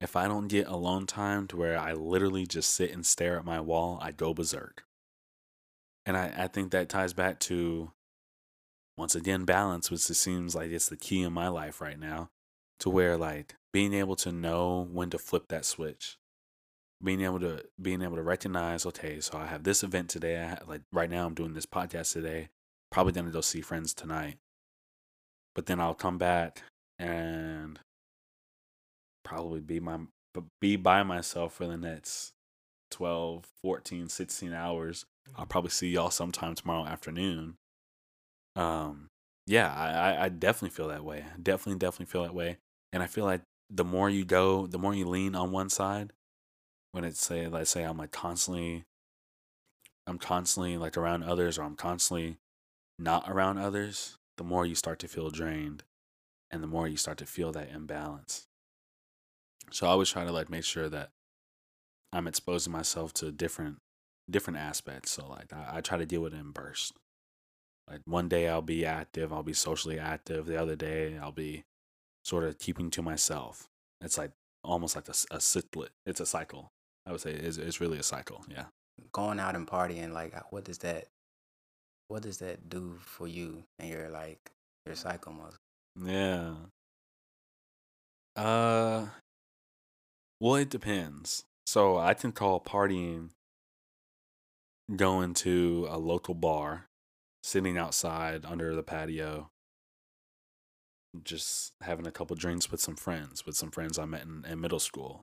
If 0.00 0.16
I 0.16 0.28
don't 0.28 0.48
get 0.48 0.68
alone 0.68 1.06
time 1.06 1.46
to 1.48 1.56
where 1.56 1.78
I 1.78 1.92
literally 1.92 2.46
just 2.46 2.70
sit 2.70 2.92
and 2.92 3.04
stare 3.04 3.38
at 3.38 3.44
my 3.44 3.60
wall, 3.60 3.98
I 4.02 4.12
go 4.12 4.34
berserk. 4.34 4.84
And 6.06 6.16
I, 6.16 6.32
I 6.36 6.48
think 6.48 6.70
that 6.70 6.88
ties 6.88 7.14
back 7.14 7.40
to, 7.40 7.92
once 8.96 9.14
again, 9.14 9.44
balance, 9.44 9.90
which 9.90 10.08
it 10.10 10.14
seems 10.14 10.54
like 10.54 10.70
it's 10.70 10.88
the 10.88 10.96
key 10.96 11.22
in 11.22 11.32
my 11.32 11.48
life 11.48 11.80
right 11.80 11.98
now, 11.98 12.30
to 12.80 12.90
where 12.90 13.16
like 13.16 13.54
being 13.72 13.92
able 13.94 14.16
to 14.16 14.32
know 14.32 14.88
when 14.92 15.10
to 15.10 15.18
flip 15.18 15.48
that 15.48 15.64
switch. 15.64 16.16
Being 17.02 17.22
able 17.22 17.40
to 17.40 17.64
being 17.80 18.02
able 18.02 18.16
to 18.16 18.22
recognize, 18.22 18.86
okay, 18.86 19.20
so 19.20 19.36
I 19.36 19.46
have 19.46 19.64
this 19.64 19.82
event 19.82 20.08
today. 20.08 20.42
I 20.42 20.46
ha- 20.46 20.58
like 20.66 20.82
right 20.92 21.10
now, 21.10 21.26
I'm 21.26 21.34
doing 21.34 21.52
this 21.52 21.66
podcast 21.66 22.12
today. 22.12 22.48
Probably 22.90 23.12
gonna 23.12 23.30
go 23.30 23.40
see 23.40 23.60
friends 23.60 23.92
tonight, 23.92 24.38
but 25.54 25.66
then 25.66 25.80
I'll 25.80 25.94
come 25.94 26.16
back 26.18 26.62
and 26.98 27.78
probably 29.24 29.60
be 29.60 29.80
my 29.80 29.98
be 30.60 30.76
by 30.76 31.02
myself 31.02 31.54
for 31.54 31.66
the 31.66 31.76
next 31.76 32.32
12 32.90 33.44
14 33.62 34.08
16 34.08 34.52
hours 34.52 35.06
i'll 35.36 35.46
probably 35.46 35.70
see 35.70 35.90
y'all 35.90 36.10
sometime 36.10 36.54
tomorrow 36.54 36.84
afternoon 36.84 37.54
um 38.56 39.08
yeah 39.46 39.72
I 39.72 40.24
i 40.24 40.28
definitely 40.28 40.70
feel 40.70 40.88
that 40.88 41.04
way 41.04 41.24
definitely 41.42 41.78
definitely 41.78 42.06
feel 42.06 42.22
that 42.22 42.34
way 42.34 42.58
and 42.94 43.02
i 43.02 43.06
feel 43.06 43.26
like 43.26 43.42
the 43.68 43.84
more 43.84 44.08
you 44.08 44.24
go 44.24 44.66
the 44.66 44.78
more 44.78 44.94
you 44.94 45.06
lean 45.06 45.34
on 45.34 45.52
one 45.52 45.68
side 45.68 46.12
when 46.92 47.04
it's 47.04 47.24
say 47.24 47.46
let's 47.46 47.70
say 47.70 47.82
i'm 47.82 47.98
like 47.98 48.12
constantly 48.12 48.84
i'm 50.06 50.18
constantly 50.18 50.78
like 50.78 50.96
around 50.96 51.22
others 51.22 51.58
or 51.58 51.64
i'm 51.64 51.76
constantly 51.76 52.38
not 52.98 53.28
around 53.28 53.58
others 53.58 54.16
the 54.38 54.44
more 54.44 54.64
you 54.64 54.74
start 54.74 54.98
to 54.98 55.08
feel 55.08 55.28
drained 55.28 55.82
and 56.50 56.62
the 56.62 56.66
more 56.66 56.88
you 56.88 56.96
start 56.96 57.18
to 57.18 57.26
feel 57.26 57.52
that 57.52 57.68
imbalance 57.68 58.46
so 59.70 59.86
I 59.86 59.90
always 59.90 60.10
try 60.10 60.24
to 60.24 60.32
like 60.32 60.50
make 60.50 60.64
sure 60.64 60.88
that 60.88 61.10
I'm 62.12 62.26
exposing 62.26 62.72
myself 62.72 63.12
to 63.14 63.32
different 63.32 63.78
different 64.30 64.58
aspects. 64.58 65.10
So 65.10 65.26
like 65.26 65.52
I, 65.52 65.78
I 65.78 65.80
try 65.80 65.98
to 65.98 66.06
deal 66.06 66.20
with 66.20 66.34
it 66.34 66.40
in 66.40 66.50
bursts. 66.50 66.92
Like 67.88 68.00
one 68.06 68.28
day 68.28 68.48
I'll 68.48 68.62
be 68.62 68.86
active, 68.86 69.32
I'll 69.32 69.42
be 69.42 69.52
socially 69.52 69.98
active. 69.98 70.46
The 70.46 70.60
other 70.60 70.76
day 70.76 71.18
I'll 71.18 71.32
be 71.32 71.64
sort 72.24 72.44
of 72.44 72.58
keeping 72.58 72.90
to 72.90 73.02
myself. 73.02 73.68
It's 74.00 74.18
like 74.18 74.32
almost 74.62 74.96
like 74.96 75.08
a, 75.08 75.12
a 75.30 75.38
cyclet. 75.38 75.90
It's 76.06 76.20
a 76.20 76.26
cycle. 76.26 76.70
I 77.06 77.12
would 77.12 77.20
say 77.20 77.32
it's, 77.32 77.58
it's 77.58 77.80
really 77.80 77.98
a 77.98 78.02
cycle. 78.02 78.44
Yeah. 78.48 78.64
Going 79.12 79.40
out 79.40 79.56
and 79.56 79.66
partying, 79.66 80.12
like, 80.12 80.34
what 80.52 80.64
does 80.64 80.78
that, 80.78 81.06
what 82.08 82.22
does 82.22 82.38
that 82.38 82.68
do 82.68 82.96
for 83.00 83.26
you 83.26 83.64
and 83.78 83.90
your 83.90 84.08
like 84.08 84.38
your 84.86 84.94
cycle 84.94 85.32
muscle? 85.32 85.58
Yeah. 86.04 86.54
Uh. 88.36 89.06
Well, 90.40 90.56
it 90.56 90.70
depends. 90.70 91.44
So 91.66 91.96
I 91.96 92.14
can 92.14 92.32
call 92.32 92.60
partying 92.60 93.30
going 94.94 95.32
to 95.34 95.86
a 95.90 95.98
local 95.98 96.34
bar, 96.34 96.86
sitting 97.42 97.78
outside 97.78 98.44
under 98.44 98.74
the 98.74 98.82
patio, 98.82 99.48
just 101.22 101.72
having 101.82 102.06
a 102.06 102.10
couple 102.10 102.36
drinks 102.36 102.70
with 102.70 102.80
some 102.80 102.96
friends, 102.96 103.46
with 103.46 103.56
some 103.56 103.70
friends 103.70 103.98
I 103.98 104.04
met 104.04 104.22
in, 104.22 104.44
in 104.48 104.60
middle 104.60 104.80
school. 104.80 105.22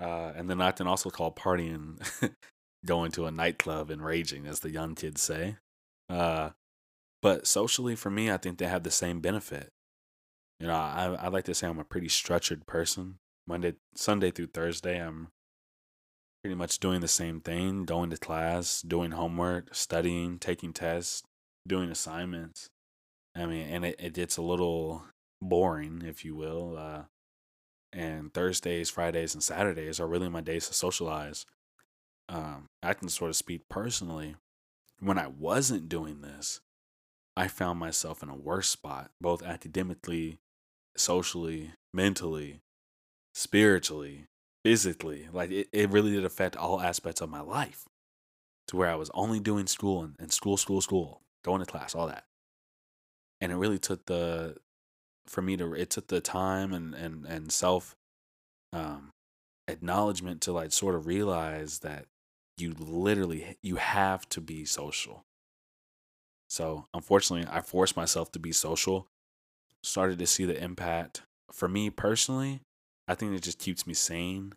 Uh, 0.00 0.32
and 0.34 0.50
then 0.50 0.60
I 0.60 0.72
can 0.72 0.86
also 0.86 1.10
call 1.10 1.32
partying 1.32 2.00
going 2.84 3.12
to 3.12 3.26
a 3.26 3.30
nightclub 3.30 3.90
and 3.90 4.04
raging, 4.04 4.46
as 4.46 4.60
the 4.60 4.70
young 4.70 4.94
kids 4.94 5.22
say. 5.22 5.56
Uh, 6.08 6.50
but 7.22 7.46
socially, 7.46 7.96
for 7.96 8.10
me, 8.10 8.30
I 8.30 8.36
think 8.36 8.58
they 8.58 8.66
have 8.66 8.82
the 8.82 8.90
same 8.90 9.20
benefit. 9.20 9.70
You 10.60 10.68
know, 10.68 10.74
I 10.74 11.16
I 11.20 11.28
like 11.28 11.44
to 11.44 11.54
say 11.54 11.66
I'm 11.66 11.78
a 11.78 11.84
pretty 11.84 12.08
structured 12.08 12.66
person. 12.66 13.18
Monday, 13.46 13.74
Sunday 13.94 14.30
through 14.30 14.48
Thursday, 14.48 15.00
I'm 15.00 15.28
pretty 16.42 16.54
much 16.54 16.78
doing 16.78 17.00
the 17.00 17.08
same 17.08 17.40
thing: 17.40 17.84
going 17.84 18.10
to 18.10 18.16
class, 18.16 18.82
doing 18.82 19.12
homework, 19.12 19.74
studying, 19.74 20.38
taking 20.38 20.72
tests, 20.72 21.22
doing 21.66 21.90
assignments. 21.90 22.68
I 23.36 23.46
mean, 23.46 23.68
and 23.68 23.84
it, 23.84 23.96
it 23.98 24.14
gets 24.14 24.36
a 24.36 24.42
little 24.42 25.04
boring, 25.42 26.02
if 26.04 26.24
you 26.24 26.34
will. 26.34 26.76
Uh, 26.78 27.02
and 27.92 28.32
Thursdays, 28.32 28.90
Fridays, 28.90 29.34
and 29.34 29.42
Saturdays 29.42 30.00
are 30.00 30.06
really 30.06 30.28
my 30.28 30.40
days 30.40 30.68
to 30.68 30.74
socialize. 30.74 31.46
Um, 32.28 32.66
I 32.82 32.94
can 32.94 33.08
sort 33.08 33.30
of 33.30 33.36
speak 33.36 33.68
personally. 33.68 34.36
When 35.00 35.18
I 35.18 35.26
wasn't 35.26 35.88
doing 35.88 36.22
this, 36.22 36.60
I 37.36 37.48
found 37.48 37.78
myself 37.78 38.22
in 38.22 38.28
a 38.28 38.34
worse 38.34 38.68
spot, 38.68 39.10
both 39.20 39.42
academically, 39.42 40.38
socially, 40.96 41.72
mentally, 41.92 42.60
spiritually, 43.34 44.26
physically. 44.64 45.28
Like 45.32 45.50
it, 45.50 45.68
it 45.72 45.90
really 45.90 46.12
did 46.12 46.24
affect 46.24 46.56
all 46.56 46.80
aspects 46.80 47.20
of 47.20 47.28
my 47.28 47.42
life 47.42 47.84
to 48.68 48.76
where 48.76 48.90
I 48.90 48.94
was 48.96 49.10
only 49.14 49.38
doing 49.38 49.66
school 49.66 50.02
and, 50.02 50.16
and 50.18 50.32
school, 50.32 50.56
school, 50.56 50.80
school, 50.80 51.20
going 51.44 51.60
to 51.60 51.66
class, 51.66 51.94
all 51.94 52.06
that. 52.06 52.24
And 53.40 53.52
it 53.52 53.56
really 53.56 53.78
took 53.78 54.06
the, 54.06 54.56
for 55.26 55.42
me 55.42 55.56
to, 55.56 55.74
it 55.74 55.90
took 55.90 56.08
the 56.08 56.20
time 56.20 56.72
and, 56.72 56.94
and, 56.94 57.26
and 57.26 57.52
self 57.52 57.94
um, 58.72 59.10
acknowledgement 59.68 60.40
to 60.42 60.52
like 60.52 60.72
sort 60.72 60.94
of 60.94 61.06
realize 61.06 61.80
that 61.80 62.06
you 62.58 62.74
literally, 62.78 63.56
you 63.62 63.76
have 63.76 64.28
to 64.30 64.40
be 64.40 64.64
social. 64.64 65.24
So 66.48 66.86
unfortunately, 66.94 67.46
I 67.50 67.60
forced 67.60 67.96
myself 67.96 68.32
to 68.32 68.38
be 68.38 68.52
social. 68.52 69.06
Started 69.82 70.18
to 70.18 70.26
see 70.26 70.44
the 70.44 70.62
impact. 70.62 71.22
For 71.52 71.68
me 71.68 71.90
personally, 71.90 72.60
I 73.08 73.14
think 73.14 73.34
it 73.34 73.42
just 73.42 73.58
keeps 73.58 73.86
me 73.86 73.94
sane 73.94 74.54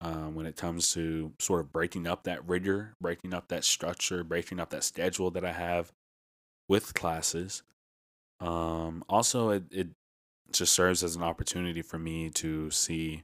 um, 0.00 0.34
when 0.34 0.46
it 0.46 0.56
comes 0.56 0.92
to 0.94 1.32
sort 1.38 1.60
of 1.60 1.72
breaking 1.72 2.06
up 2.06 2.24
that 2.24 2.46
rigor, 2.46 2.94
breaking 3.00 3.32
up 3.32 3.48
that 3.48 3.64
structure, 3.64 4.24
breaking 4.24 4.60
up 4.60 4.70
that 4.70 4.84
schedule 4.84 5.30
that 5.30 5.44
I 5.44 5.52
have 5.52 5.92
with 6.68 6.94
classes. 6.94 7.62
Um, 8.40 9.04
also, 9.08 9.50
it, 9.50 9.64
it 9.70 9.88
just 10.52 10.72
serves 10.72 11.02
as 11.02 11.16
an 11.16 11.22
opportunity 11.22 11.82
for 11.82 11.98
me 11.98 12.30
to 12.30 12.70
see 12.70 13.22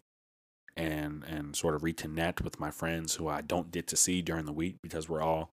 and 0.74 1.22
and 1.24 1.54
sort 1.54 1.74
of 1.74 1.82
reconnect 1.82 2.40
with 2.40 2.58
my 2.58 2.70
friends 2.70 3.14
who 3.16 3.28
I 3.28 3.42
don't 3.42 3.70
get 3.70 3.86
to 3.88 3.96
see 3.96 4.22
during 4.22 4.46
the 4.46 4.52
week 4.52 4.76
because 4.82 5.08
we're 5.08 5.20
all 5.20 5.50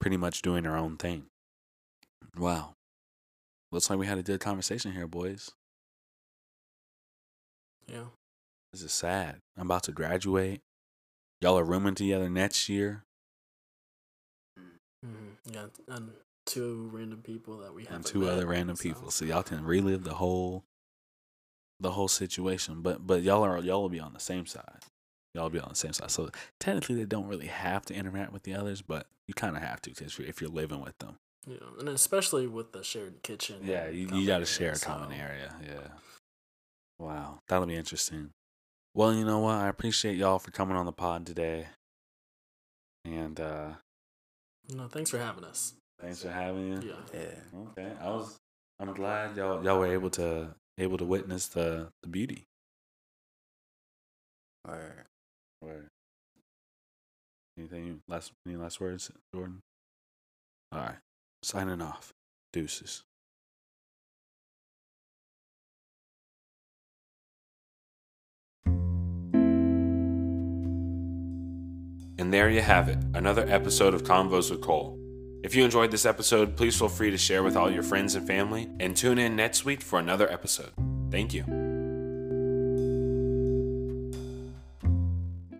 pretty 0.00 0.16
much 0.16 0.42
doing 0.42 0.66
our 0.66 0.76
own 0.76 0.96
thing. 0.96 1.24
Wow. 2.36 2.74
Looks 3.70 3.88
like 3.88 3.98
we 3.98 4.06
had 4.06 4.18
a 4.18 4.22
good 4.22 4.40
conversation 4.40 4.92
here, 4.92 5.06
boys. 5.06 5.50
Yeah. 7.86 8.04
This 8.72 8.82
is 8.82 8.92
sad. 8.92 9.38
I'm 9.56 9.66
about 9.66 9.84
to 9.84 9.92
graduate. 9.92 10.60
Y'all 11.40 11.58
are 11.58 11.64
rooming 11.64 11.94
together 11.94 12.28
next 12.28 12.68
year. 12.68 13.04
Mm-hmm. 15.04 15.52
Yeah, 15.52 15.66
and 15.88 16.10
two 16.46 16.90
random 16.92 17.22
people 17.22 17.58
that 17.58 17.74
we 17.74 17.84
have. 17.84 17.94
And 17.96 18.04
two 18.04 18.28
other 18.28 18.46
random 18.46 18.76
so. 18.76 18.82
people. 18.82 19.10
So 19.10 19.24
y'all 19.24 19.42
can 19.42 19.64
relive 19.64 20.04
the 20.04 20.14
whole 20.14 20.64
the 21.80 21.92
whole 21.92 22.08
situation. 22.08 22.82
But 22.82 23.06
but 23.06 23.22
y'all 23.22 23.44
are 23.44 23.58
y'all 23.60 23.82
will 23.82 23.88
be 23.88 24.00
on 24.00 24.12
the 24.12 24.20
same 24.20 24.46
side. 24.46 24.80
Y'all 25.34 25.44
will 25.44 25.50
be 25.50 25.60
on 25.60 25.70
the 25.70 25.76
same 25.76 25.92
side. 25.92 26.10
So 26.10 26.30
technically 26.60 26.96
they 26.96 27.04
don't 27.04 27.28
really 27.28 27.46
have 27.46 27.84
to 27.86 27.94
interact 27.94 28.32
with 28.32 28.42
the 28.42 28.54
others, 28.54 28.82
but 28.82 29.06
you 29.26 29.34
kind 29.34 29.56
of 29.56 29.62
have 29.62 29.80
to 29.82 29.90
because 29.90 30.18
if 30.18 30.40
you're 30.40 30.50
living 30.50 30.80
with 30.80 30.98
them. 30.98 31.16
Yeah, 31.46 31.56
and 31.80 31.88
especially 31.88 32.46
with 32.46 32.72
the 32.72 32.84
shared 32.84 33.22
kitchen. 33.22 33.56
Yeah, 33.64 33.88
you, 33.88 34.08
you 34.12 34.26
got 34.26 34.38
to 34.38 34.46
share 34.46 34.72
a 34.72 34.78
common 34.78 35.10
area. 35.12 35.52
Yeah. 35.60 35.88
Wow, 37.00 37.40
that'll 37.48 37.66
be 37.66 37.74
interesting. 37.74 38.30
Well, 38.94 39.12
you 39.12 39.24
know 39.24 39.40
what? 39.40 39.56
I 39.56 39.68
appreciate 39.68 40.16
y'all 40.16 40.38
for 40.38 40.52
coming 40.52 40.76
on 40.76 40.86
the 40.86 40.92
pod 40.92 41.26
today. 41.26 41.66
And 43.04 43.40
uh 43.40 43.70
No, 44.72 44.86
thanks 44.86 45.10
for 45.10 45.18
having 45.18 45.44
us. 45.44 45.74
Thanks 46.00 46.22
for 46.22 46.30
having 46.30 46.68
you. 46.68 46.80
Yeah. 46.82 47.20
Yeah. 47.20 47.60
Okay. 47.70 47.92
I 48.00 48.08
was 48.08 48.38
I'm 48.80 48.92
glad 48.92 49.36
y'all 49.36 49.62
y'all 49.64 49.78
were 49.78 49.92
able 49.92 50.10
to 50.10 50.54
able 50.78 50.98
to 50.98 51.04
witness 51.04 51.46
the 51.46 51.88
the 52.02 52.08
beauty. 52.08 52.46
Or 54.66 55.06
Or 55.60 55.90
anything 57.58 58.00
last 58.08 58.32
any 58.46 58.56
last 58.56 58.80
words, 58.80 59.10
Jordan? 59.34 59.60
All 60.72 60.80
right. 60.80 60.98
Signing 61.42 61.82
off. 61.82 62.12
Deuces. 62.52 63.04
And 72.18 72.32
there 72.32 72.48
you 72.48 72.60
have 72.60 72.88
it, 72.88 72.98
another 73.14 73.44
episode 73.48 73.94
of 73.94 74.04
Convos 74.04 74.50
with 74.50 74.60
Cole. 74.60 75.01
If 75.42 75.56
you 75.56 75.64
enjoyed 75.64 75.90
this 75.90 76.06
episode, 76.06 76.56
please 76.56 76.78
feel 76.78 76.88
free 76.88 77.10
to 77.10 77.18
share 77.18 77.42
with 77.42 77.56
all 77.56 77.70
your 77.70 77.82
friends 77.82 78.14
and 78.14 78.26
family, 78.26 78.70
and 78.78 78.96
tune 78.96 79.18
in 79.18 79.34
next 79.34 79.64
week 79.64 79.82
for 79.82 79.98
another 79.98 80.30
episode. 80.30 80.70
Thank 81.10 81.34
you. 81.34 81.71